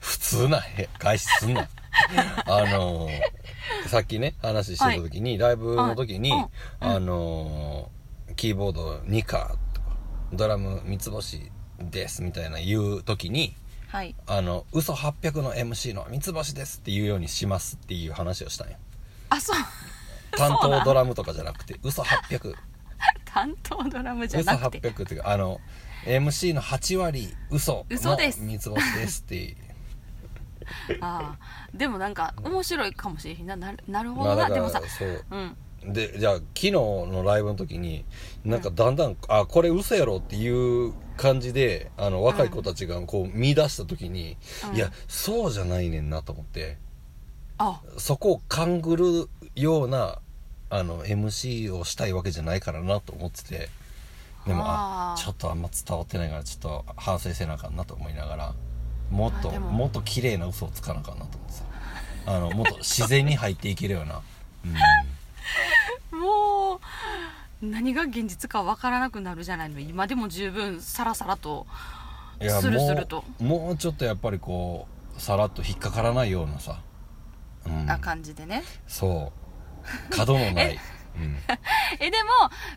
[0.00, 1.68] 普通なへ返しすんな。
[2.46, 3.20] あのー
[3.88, 6.40] さっきね話してた時に、ライブの時に、はい。
[6.40, 6.90] うん。
[6.96, 9.88] あのーキーボード2かとか
[10.32, 13.54] ドラム三つ星ですみたいな言う時に
[13.88, 14.14] はい。
[14.26, 18.76] あの嘘800の MC の三つ星ですっていうようにしますっていう話をしたんよ
[19.28, 19.56] あそう。
[20.38, 22.54] 担当ドラムとかじゃなくて嘘800
[23.26, 24.80] 担当ドラムじゃ嘘なくて。
[24.80, 25.60] 800っていうかあの
[26.04, 28.40] MC の8割嘘の嘘です。
[28.40, 29.56] 三つ星ですって。
[31.00, 33.46] ああでもなんか面白いかもしれへん。
[33.46, 34.48] ななるなるほどな。
[34.48, 35.24] でもさらそう。
[35.30, 35.56] うん。
[35.92, 38.04] でじゃあ昨日のライブの時に
[38.44, 44.36] なんかだんだん、あこれ嘘やろっていう感じであの若い子たちがこう見出した時に、
[44.70, 44.76] うん。
[44.76, 46.78] いやそうじゃないねんなと思って。
[47.58, 47.80] あ。
[47.98, 50.18] そこを勘ぐるような
[50.70, 53.68] あの MC をしたいわけじゃないからなと思ってて
[54.50, 58.54] でもあちょっとあんま伝わってないからちょっと反省せなあかんなと思いながら
[59.10, 59.60] もっとも。
[59.70, 61.64] もっと綺麗な嘘をつかなあかんなと思ってさ。
[62.26, 64.20] あのもっと自然に入っていけるような、
[66.12, 66.80] うん、 もう
[67.62, 69.80] 何が現実かわからなくなるじゃないの。
[69.80, 71.66] 今でも十分さらさらと
[72.40, 73.24] スルスルと。
[73.40, 74.86] もうもうちょっとやっぱりこ
[75.16, 76.80] うさらっと引っかからないようなさ、
[77.66, 78.62] うん、な感じでね。
[78.86, 79.32] そ
[80.12, 80.14] う。
[80.14, 80.78] 角のない、
[81.16, 81.38] うん、
[81.98, 82.30] えでも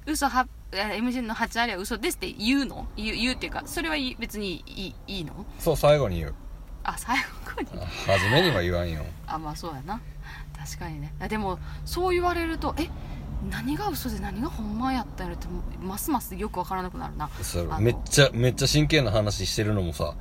[0.06, 2.88] 嘘はえ MC の8割は嘘ですって言うの？
[2.96, 5.46] 言う言うっていうかそれは別にいいいいの？
[5.60, 6.34] そう最後に言う。
[6.84, 7.18] あ最
[7.56, 7.68] 後に？
[8.06, 9.04] 初めには言わんよ。
[9.28, 10.02] あまあそうやな。
[10.58, 11.14] 確かにね。
[11.20, 12.90] あでもそう言われるとえ？
[13.50, 15.48] 何が嘘で何がほんまやったんやろって
[15.82, 17.30] ますますよくわからなくなるな。
[17.80, 20.14] めっちゃめっちゃ真剣な話してるのもさ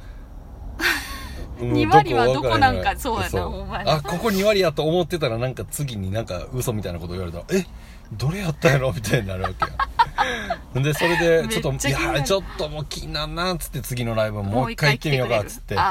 [1.61, 7.65] うん2割はどこなんかそうやなほんまやなあここ2割やと思ってたらなんか次になんか嘘みたいなこと言われたらえ？
[8.13, 8.93] どれやったんやろ？
[8.93, 9.71] みたいになるわけよ
[10.75, 15.77] でそれでちょっといやちょっともう気になんなっつって次のライブもう一回行ってみようかっつって。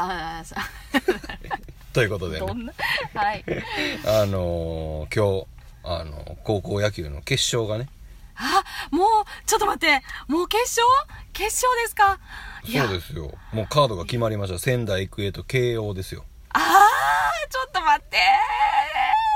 [1.93, 2.47] ということでね。
[3.13, 3.43] はい。
[4.05, 5.47] あのー今日
[5.83, 7.89] あの高校野球の決勝がね。
[8.35, 9.07] あもう
[9.45, 10.01] ちょっと待って。
[10.27, 10.85] もう決勝？
[11.33, 12.19] 決勝ですか？
[12.65, 13.31] そうですよ。
[13.51, 14.59] もうカードが決まりました。
[14.59, 16.23] 仙台育英と慶応ですよ。
[16.53, 16.61] ああ
[17.49, 18.17] ちょっと待って。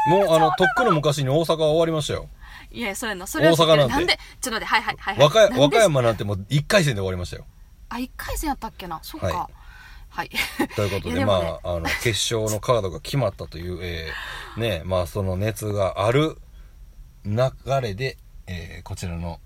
[0.09, 2.29] もうあのとっくの昔に大阪は終わりましたよ
[2.75, 3.93] いやそうやなそれは知ってる大阪なんて。
[3.95, 5.61] なんでちょっと待ってはいはいはい、和歌はい、なんで？
[5.61, 7.45] 和歌山なんてもう1回戦で終わりましたよ。
[7.89, 8.99] あ一回戦やったっけな？
[9.01, 9.27] そうか。
[9.27, 9.49] は
[10.09, 10.29] はい、
[10.77, 11.59] ということで いやでもね。
[11.63, 16.37] まああの決勝のカードが決まったという、えーねまあその熱がある
[17.25, 17.35] 流
[17.81, 18.17] れで、
[18.47, 19.39] えーこちらの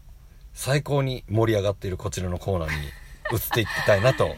[0.53, 2.91] 最高に盛り上がっているこちらのコーナーに移っ
[3.51, 4.35] ていきたいなと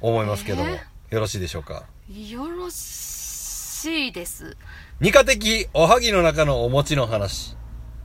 [0.00, 0.70] 思いますけども、
[1.10, 1.84] えよろしいでしょうか？
[2.08, 4.56] よろしいです。
[5.00, 7.56] 二課的おはぎの中のお餅の話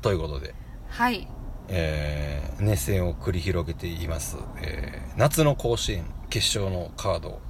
[0.01, 0.53] ということで。
[0.89, 1.27] はい。
[1.69, 7.41] えー熱戦を繰り広げています、えー夏の甲子園決勝のカード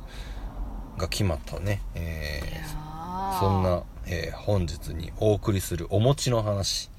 [0.98, 6.90] が決まったね、えーそんな、えー本日にお送りするお餅の話。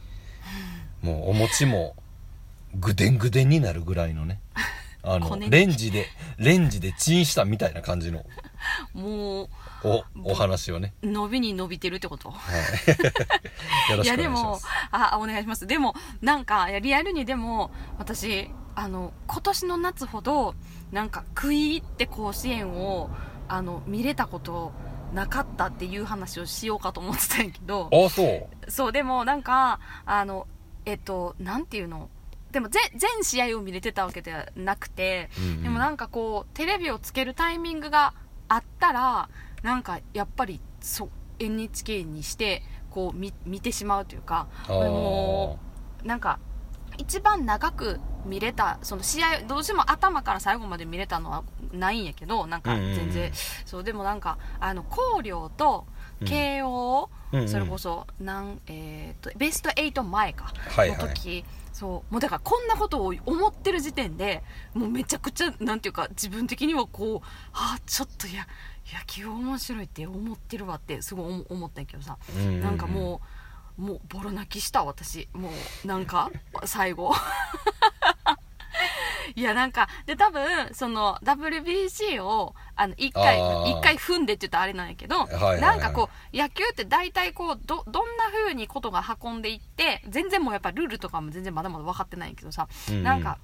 [1.00, 1.96] もうお餅も
[2.74, 4.40] ぐでんぐでんになるぐらいのね。
[5.04, 6.06] あのレンジで
[6.38, 8.24] レンジでチンしたみたいな感じの。
[8.94, 9.48] も
[9.84, 12.30] おお話をね、う伸びに伸びてるってこと？
[12.30, 12.36] は
[14.00, 14.60] い、いやでも
[14.90, 15.66] あお願いします。
[15.66, 20.54] でもなんかリアルにでも私あの今年の夏ほど
[20.92, 23.10] なんか食い入って甲子園を
[23.48, 24.72] あの見れたこと
[25.12, 27.90] なかったっていう話をしようかと思ってたんやけど。
[27.92, 28.70] あそう？
[28.70, 30.46] そうでもなんかあの
[30.86, 32.08] えっとなんていうの？
[32.50, 35.62] でも全全試合を見れてたわけではなくて、うんうん。
[35.64, 38.14] でもなんかこうテレビをつけるタイミングが
[38.48, 39.28] あったら
[39.62, 45.58] なんかやっぱりそう NHK にしてこう見見てしまうというかも
[46.04, 46.38] なんか
[46.98, 53.10] 一番長く見れたその試合どうしても頭から最後まで見れたのはないんやけどなんかうんうん
[53.64, 55.86] そうでもなんかあの広陵と
[56.24, 57.48] 慶応、うんうん。
[57.48, 60.98] それこそなん、えー、とベスト8前か、はいはい。
[60.98, 64.42] の時そうもうだからこんなことを思ってる時点で
[64.74, 68.46] もうめちゃくちゃなんていうか自分的にはこうあちょっといや
[68.92, 72.60] 野球面白いって思ってるわってすごい思思ったんやけどさ、うんうんうん。
[72.60, 73.20] なんかも
[73.78, 75.28] うもうボロ泣きした私。
[75.32, 75.50] も
[75.84, 76.30] うなんか
[76.64, 77.14] 最後。
[79.34, 80.42] いやなんかで多分
[80.74, 83.38] その WBC をあの1回
[83.70, 93.02] 一回踏んでって言ったらあれなんやけど、はいはいなんかこう野球って大体こうどどんな風にことが運んでいって全然もうやっぱルールとかも全然まだまだ分かってないんやけどさ、うんうん。
[93.02, 93.38] なんか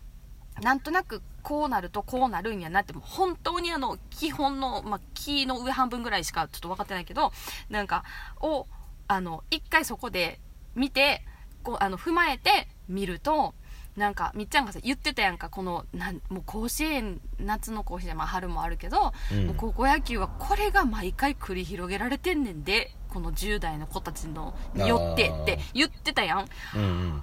[0.62, 7.32] なんとなくこうなるとこうなるんやなってもう本当にあの基本の、まあ、木の上半分ぐらいしかちょっと分かってないけど
[7.70, 8.04] なんか
[8.40, 8.66] を
[9.06, 10.40] あの一回そこで
[10.74, 11.22] 見て
[11.62, 13.54] こうあの踏まえて見ると
[13.96, 19.46] なんかみっちゃんがさ言ってたやんかこのなんもう甲子園夏の甲子園、まあ、春もあるけど、うん。
[19.46, 26.48] もう高校野球はこれが毎回繰り広げられてんねんでこの10代の子たちのによってって言ってたやん。
[26.76, 27.22] うんうん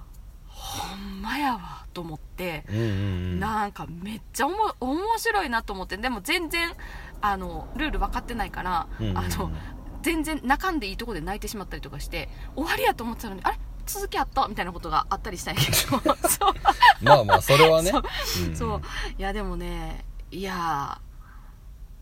[0.66, 2.64] ほんまやわと思って。
[2.68, 2.86] うんうんう
[3.36, 3.40] ん。
[3.40, 6.72] なんかめっちゃおも面白いなと思ってでも全然
[7.20, 9.18] あのルール分かってないから、うんうんうん。
[9.18, 9.50] あの
[10.02, 13.58] 全然泣かんでいいとこで泣いてしまったりとかして終わりやと思ってたのにあれ？
[13.86, 14.48] 続きあった？
[14.48, 16.02] みたいなことがあったりしたんやけど。
[17.02, 17.90] まあまあそれはね。
[17.92, 18.02] そう。
[18.48, 18.50] う。
[18.50, 18.82] んそう
[19.18, 21.05] いやでもねいやー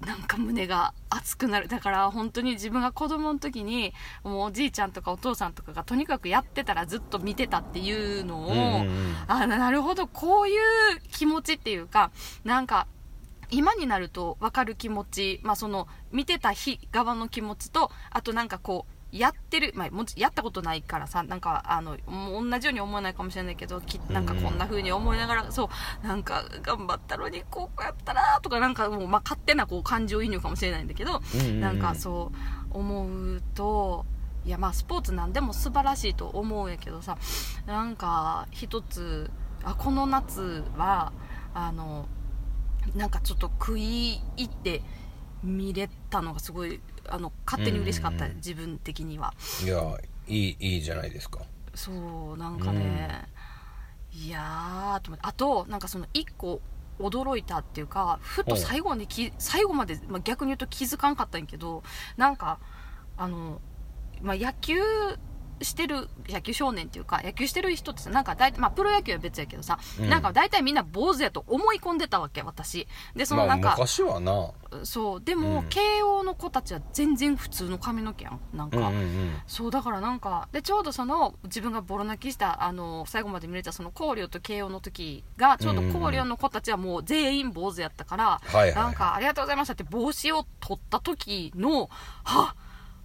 [0.04, 1.68] なんか胸が熱くなる。
[1.68, 9.16] だから本当に自分が子供の時にもうおじいちゃんとかお父さんとかがとにかくやってたらずっと見てたっていうのを、うんうんうん。
[9.26, 10.58] あななるほどこういう
[11.12, 12.10] 気持ちっていうか
[12.44, 12.86] なんか
[13.50, 25.70] 今になると分かる気持ち、まあ、その見てた日側の気持ちとあとなんかこうやってる、まあ、もちやったことないからさなんかあの同じように思わないかもしれないけどきなんかこんな風に思いながら、そ
[26.02, 31.22] うなんか頑張ったのにこうやったらとかなんかもう、まあ、勝手なこう感情移入かもしれないんだけど、
[31.60, 32.32] なんかそ
[32.72, 34.04] う思うと
[34.44, 37.16] いやまあスポーツなんでも素晴らしいと思うんやけどさ
[37.66, 39.30] なんか一つ
[39.62, 41.12] あこの夏は
[41.54, 42.08] あの
[42.96, 44.82] なんかちょっと食い入って
[45.44, 48.36] 見れたのがすごいあの勝手に嬉しかった、うんうんうん。
[48.36, 49.34] 自分的には。
[49.64, 51.40] いやいいいいじゃないですか。
[51.74, 51.92] そ
[52.34, 53.28] うなんかね、
[54.12, 56.60] いやーと思ってあとなんかその一個
[57.00, 61.82] 驚いたっていうかふと最後にき最後まで、まあ、逆に言うと気づかんかったんやけど
[62.16, 62.60] なんか
[63.16, 63.60] あの、
[64.22, 64.76] まあ、野球
[65.64, 70.08] してる野球少年っていうか野球してる人ってさなんか大体、まあ、プロ野球は別やけどさ、うん。
[70.08, 72.86] なんか大体みんな坊主やと思い込んでたわけ私。
[73.16, 74.50] でそのまあなんか、昔はな。
[74.84, 75.68] そうでも、うん。
[75.68, 79.36] 慶応の子たちは全然普通の髪の毛やんなんか、うんうんうん。
[79.46, 88.74] そうだからなんかでちょうどその自分がボロ泣きしたあの最後まで見れたその広陵と慶応の時がちょうど広陵の子たちはもう全員坊主やったから、はいはい。
[88.74, 91.88] なんかありがとうございましたって帽子を取った時の
[92.24, 92.56] は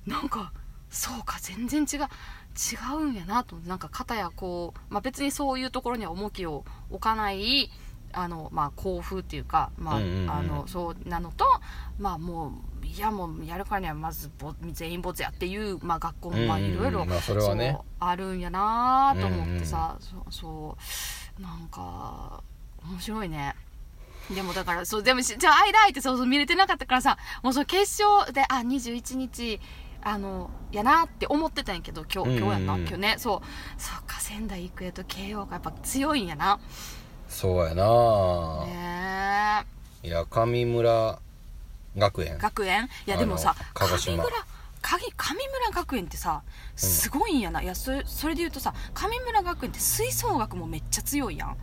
[0.06, 0.52] なんか
[0.90, 2.07] そうか全然違う
[2.56, 7.70] 違うんやなとなんか肩やこう、まあ、別にそういうところには重きを置かない
[8.12, 11.46] あの、まあ、校風っていうか、まあうんうんうんあのそうなのと、
[12.00, 17.22] まあ、もういやもうやるからにはまずぼ全員坊主やっていう、まあ、学校もいろいろま
[18.00, 20.78] あるんやなと思ってさ、そうそ
[21.40, 22.42] うなんか
[22.84, 23.56] 面白いね。
[24.34, 29.60] でもだからそうでもしじゃあ間空いてそうそう見れてなかったからさもうその決勝であ21日
[30.02, 32.80] あのやなって思ってたんやけど今日今日やんな、うん。
[32.80, 32.88] うんうん？
[32.90, 33.16] 今日ね。
[33.18, 33.82] そう。
[33.82, 36.60] そうか仙台育英と慶応がやっぱ強いんやな。
[37.28, 39.66] そうやな、ね
[40.02, 41.20] いや上村
[41.98, 42.36] 学園。
[42.36, 42.90] え学園？
[43.06, 44.24] いやでもさあの鹿児島。
[44.24, 44.46] 上村
[44.82, 46.42] 上上村学園ってさ
[46.76, 51.58] すごいんやな、いやそれそれで言うとさ上村学園って吹奏楽もめっちゃ強いやん。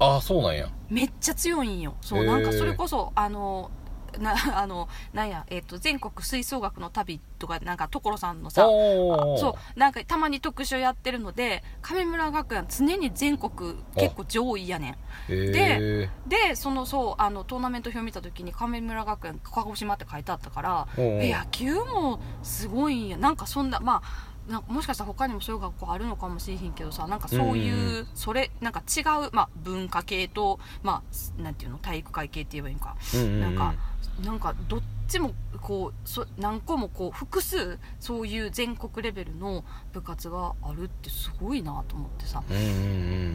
[0.00, 0.68] ああそうなんや。
[0.88, 1.94] めっちゃ強いんよ。
[2.00, 3.70] そうなんかそれこそあの
[4.18, 14.92] な あのなんや、えっと全国吹奏楽の旅とかなんか所さんのさそうなんかたまに特集やってるので上村学園常に全国結構上位やねん。
[14.92, 14.96] へ
[15.28, 23.16] えでそのそうあのトーナメント表見た時に上村学園鹿児島って書いてあったから野球もすごいんや。
[23.16, 31.02] なんかそんなまあなもしかしたら他にもそういう学校あるのかもしれへんけどさなんかそういう,、うんうんそれなんか違う、まあ、文化系と、ま
[31.38, 33.40] あ、なんていうの体育会系って言えばいいんか、うんうんうん。
[33.40, 33.74] なんか
[34.22, 42.42] なんかどっちもこうそ何個もこう複数そういう全国レベルの部活があるってすごいなと思ってさ。
[42.48, 42.66] うんうんう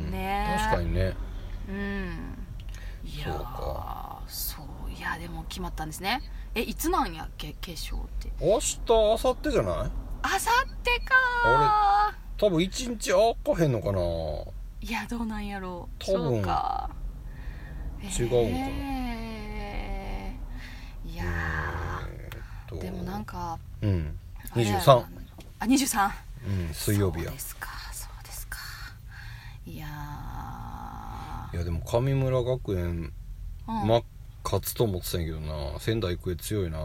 [0.07, 0.11] ん。
[0.11, 0.55] ね。
[0.57, 1.15] え確かにね。
[1.67, 2.37] うん。
[3.03, 6.21] いやそういやでも決まったんですね。
[6.55, 8.31] えいつなんやっけ決勝って。
[8.39, 9.91] 明日明後日じゃない？
[10.21, 12.13] あさってか。
[12.37, 13.99] 多分一日開かへんのかな。
[14.81, 16.03] いやどうなんやろう。
[16.03, 16.31] 多分。
[16.35, 16.89] そうか。
[18.01, 18.35] 違うんか。
[18.35, 21.11] なへー。
[21.11, 21.25] いや
[22.81, 24.17] でもなんかうん。
[24.51, 25.07] あれや23な
[25.59, 26.09] あ23
[26.47, 27.25] うん水曜日や。
[27.25, 27.69] そうですか。
[27.91, 28.57] そうですか。
[29.65, 29.87] いや
[31.53, 33.87] いやでも神村学園ー、うん。
[33.87, 34.01] ま
[34.45, 35.79] 勝つと思ってたんやけどな。
[35.79, 36.79] 仙台育英強いな。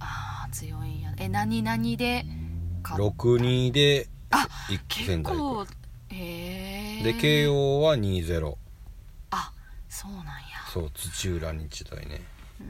[0.00, 1.14] あー強いんや。
[1.16, 2.26] え何々で？
[2.88, 4.48] 勝っ6-2であ
[4.90, 5.66] 仙台育構
[6.10, 8.56] へえ英で慶応は2-0
[9.30, 9.52] あ
[9.88, 10.32] そうなんや。
[10.72, 12.22] そう土浦日大ね。
[12.60, 12.66] うー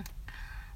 [0.00, 0.04] ん。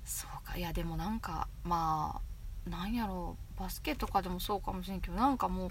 [0.04, 0.56] そうか。
[0.56, 2.20] いやでもなんかま
[2.66, 3.60] あなんやろう。
[3.60, 5.70] バスケとかでもそうかもしれんけどなんかもう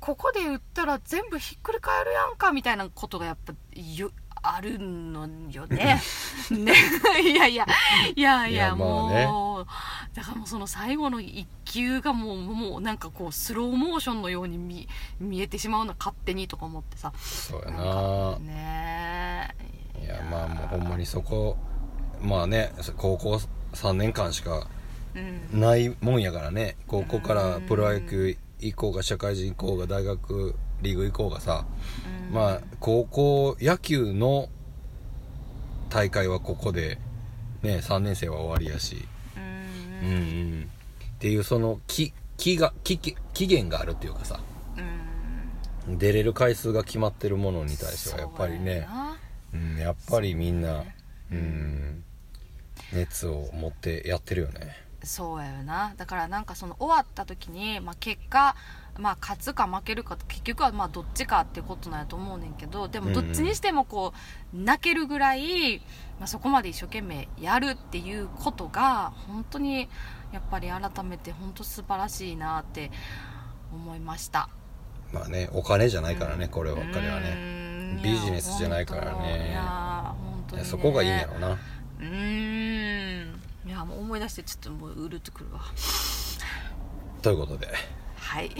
[0.00, 4.10] ここで打ったら全部ひっくり返るやんかみたいなことがやっぱよ
[4.42, 6.00] あるのよね。
[6.50, 6.72] ね。
[7.22, 7.66] いやいや。
[8.14, 9.66] いやいやもう
[10.14, 14.88] だからもうその最後の一球がもうもうなんかこうスローモーションのように見
[15.18, 17.12] 見えてしまうの勝手にとか思ってさ。
[17.18, 18.38] そうやな。
[18.38, 19.54] ね。
[19.98, 21.56] えいやまあもうほんまにそこ
[22.20, 23.40] まあね高校
[23.72, 24.68] 3年間しか
[25.14, 25.60] うん。
[25.60, 26.76] ないもんやからね。
[26.86, 31.66] 高校からプロ野球行こうが社会人行こうが大学リーグ行こうがさ
[32.28, 32.34] うん。
[32.34, 34.48] まあ高校野球の
[35.88, 36.98] 大会はここで
[37.62, 39.06] ね3年生は終わりやし。
[39.36, 39.40] う
[40.04, 40.16] んうん。
[40.16, 40.70] うん
[41.16, 44.40] っていうその期期が期期期限があるっていうかさ。
[45.86, 45.98] うん。
[45.98, 48.86] 出れる回数が決まってるものに対してはやっぱりね。
[49.52, 50.96] そうん、やっぱりみんなそうね。
[51.32, 52.04] うん。
[52.92, 54.86] 熱を持ってやってるよね。
[55.02, 55.94] そうやよな。
[55.96, 58.56] だからなんかその終わった時に、まあ、結果、
[58.98, 64.12] まあ、勝つか負けるか結局はまあどっちかってことなんやと思うねんけどでもどっちにしてもこ
[64.54, 65.78] う泣けるぐらい、
[66.18, 69.88] まあ、そこまで一生懸命やるっていうことが本当に
[70.32, 72.90] やっぱり改めて本当素晴らしいなって
[73.72, 74.48] 思いました。
[75.12, 77.34] まあねお金じゃないからねこればっかりはうね
[77.98, 78.02] ん。
[78.02, 79.48] ビジネスじゃないからね。
[79.50, 81.52] いや本当に、ね、そこがいいんやろな。
[81.52, 83.40] うーん。
[83.66, 85.60] いやもう思い出してちょっともううるっとくるわ。
[87.22, 87.68] ということで
[88.26, 88.50] はい。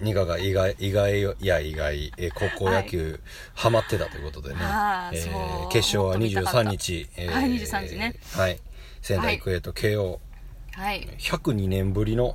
[0.00, 3.20] ニカが意外意外いや意外、えー高校野球
[3.54, 6.60] ハマってたということでね、あーえー決勝はもっと見たかった。
[6.60, 8.14] 23日、えーはい23日ね。
[8.32, 8.58] はい。
[9.02, 10.20] 仙台育英と慶応、
[10.72, 11.06] はい。
[11.18, 12.34] 102年ぶりの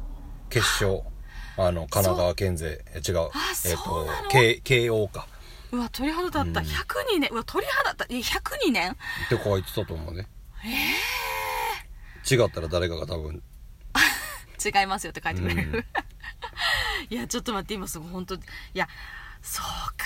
[0.50, 1.02] 決勝。
[1.58, 2.84] あの神奈川県勢。
[2.94, 3.20] え違う。
[3.20, 3.30] あ
[3.66, 4.24] えっ、そうなの。
[4.24, 5.28] と慶慶応か。
[5.72, 7.30] うわ鳥肌立った、102年。
[7.32, 8.14] うわ鳥肌立った。
[8.14, 8.92] え102年？
[8.92, 8.96] っ
[9.30, 10.28] て子は言ってたと思うね。
[12.30, 13.42] 違ったら誰かが多分
[14.68, 15.86] 違いますよって書いてくれる、
[17.10, 18.40] いやちょっと待って今すぐ本当い
[18.74, 18.88] や
[19.42, 19.66] そう
[19.96, 20.06] か。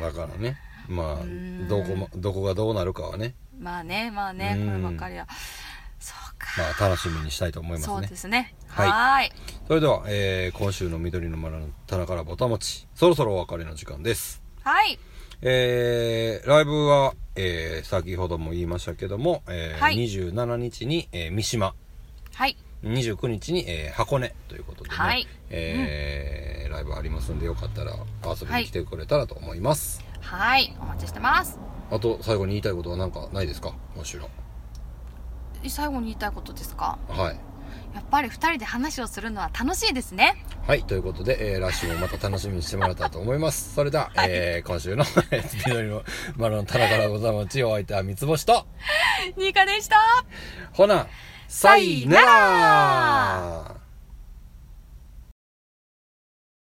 [0.00, 0.58] まあだからね。
[0.88, 3.34] まあどこもどこがどうなるかはね。
[3.58, 4.66] まあねまあねうん。
[4.66, 5.26] こればっかりは。
[5.98, 6.48] そうか。
[6.58, 8.54] まあ楽しみにしたいと思いますそうねですね。
[8.68, 9.32] はい。
[9.68, 12.88] それでは、えー今週の緑の丸の棚からぼたもち。
[12.94, 14.42] そろそろお別れの時間です。
[14.62, 14.98] はい。
[15.42, 19.96] えーライブは、えー先ほども言いましたけども、えーはい。
[19.96, 21.74] 27日に、えー三島。
[22.34, 25.26] はい29日に、えー箱根ということでね、はい。
[25.50, 27.92] えーライブありますんでよかったら
[28.24, 30.74] 遊びに来てくれたらと思います、はい。
[30.80, 31.58] お待ちしてます。
[31.90, 33.74] あと最後に言いたいことは何かないですか？
[33.96, 34.28] 今週の
[35.68, 36.98] 最後に言いたいことですか？
[37.08, 37.38] はい。
[37.94, 40.44] やっぱり二人で話をするのは楽しいですね。
[40.66, 43.74] はい、ということで、えー来週もまた楽しみにしてもらったらと思います。
[43.74, 44.28] それでは、はい。
[44.30, 45.04] えー今週の
[45.66, 46.04] 緑の
[46.36, 47.62] 丸の棚からございます。
[47.64, 48.64] お相手は三つ星と、
[49.36, 49.96] ニカでした。
[50.72, 51.08] ほな、
[51.50, 53.79] さいなら